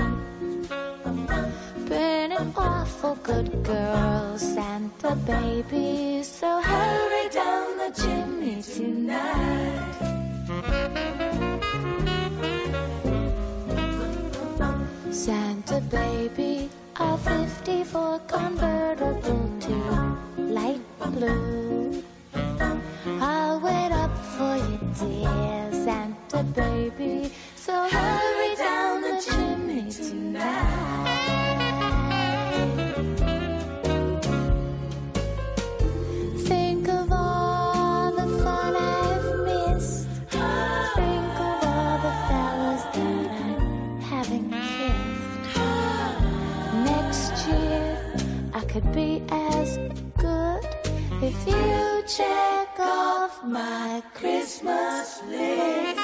Been 1.90 2.32
an 2.32 2.54
awful 2.56 3.16
good 3.24 3.64
girl, 3.64 4.38
Santa 4.38 5.16
baby. 5.26 6.22
So 6.24 6.62
hurry 6.62 7.30
down 7.30 7.78
the 7.82 7.92
chimney 8.02 8.62
tonight. 8.62 9.96
Santa 15.12 15.82
baby, 15.82 16.70
a 16.98 17.18
54 17.18 18.20
convertible 18.28 19.50
to 19.66 19.76
light 20.38 20.82
blue. 21.00 22.04
I'll 23.20 23.60
wait 23.60 23.92
up 23.92 24.16
for 24.36 24.56
you, 24.58 24.80
dear 25.00 25.65
baby. 26.44 27.32
So 27.56 27.74
hurry 27.88 28.56
down 28.56 29.02
the 29.02 29.22
chimney 29.22 29.92
tonight. 29.92 31.12
Think 36.46 36.88
of 36.88 37.12
all 37.12 38.12
the 38.12 38.28
fun 38.44 38.76
I've 38.76 39.40
missed. 39.46 40.08
Think 40.96 41.36
of 41.50 41.64
all 41.64 41.98
the 42.08 42.14
fellas 42.28 42.84
that 42.96 43.30
I 43.32 43.54
haven't 44.12 44.52
kissed. 44.52 45.58
Next 46.92 47.48
year, 47.48 47.88
I 48.54 48.62
could 48.66 48.92
be 48.94 49.24
as 49.30 49.78
good 50.18 50.66
if 51.22 51.48
you 51.48 52.04
check 52.08 52.80
off 52.80 53.44
my 53.44 54.04
Christmas 54.14 55.24
list. 55.30 55.95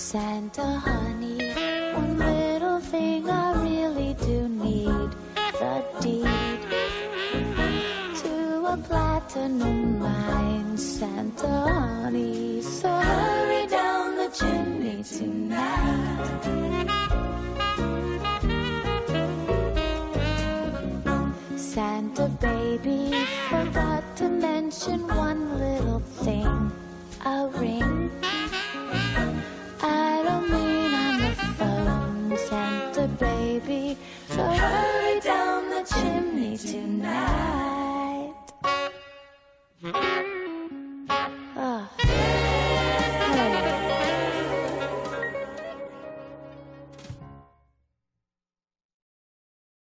Santa 0.00 0.64
honey, 0.64 1.52
one 1.92 2.18
little 2.18 2.80
thing 2.80 3.28
I 3.28 3.52
really 3.62 4.14
do 4.14 4.48
need 4.48 5.10
the 5.36 5.84
deed 6.00 6.60
to 8.22 8.64
a 8.66 8.76
platinum 8.78 10.00
mine, 10.00 10.78
Santa 10.78 11.46
honey. 11.46 12.62
So 12.62 12.88
hurry 12.88 13.66
down 13.66 14.16
the 14.16 14.30
chimney 14.30 15.04
tonight. 15.04 16.40
Santa 21.56 22.26
baby 22.40 23.12
forgot 23.50 24.16
to 24.16 24.28
mention 24.30 25.06
one 25.06 25.58
little 25.58 26.00
thing 26.00 26.72
a 27.26 27.48
ring. 27.54 28.10
baby. 33.58 33.96
So 34.28 34.42
hurry 34.42 35.20
down 35.20 35.70
the 35.70 35.82
chimney 35.82 36.56
tonight. 36.56 38.34
Uh. 41.56 41.99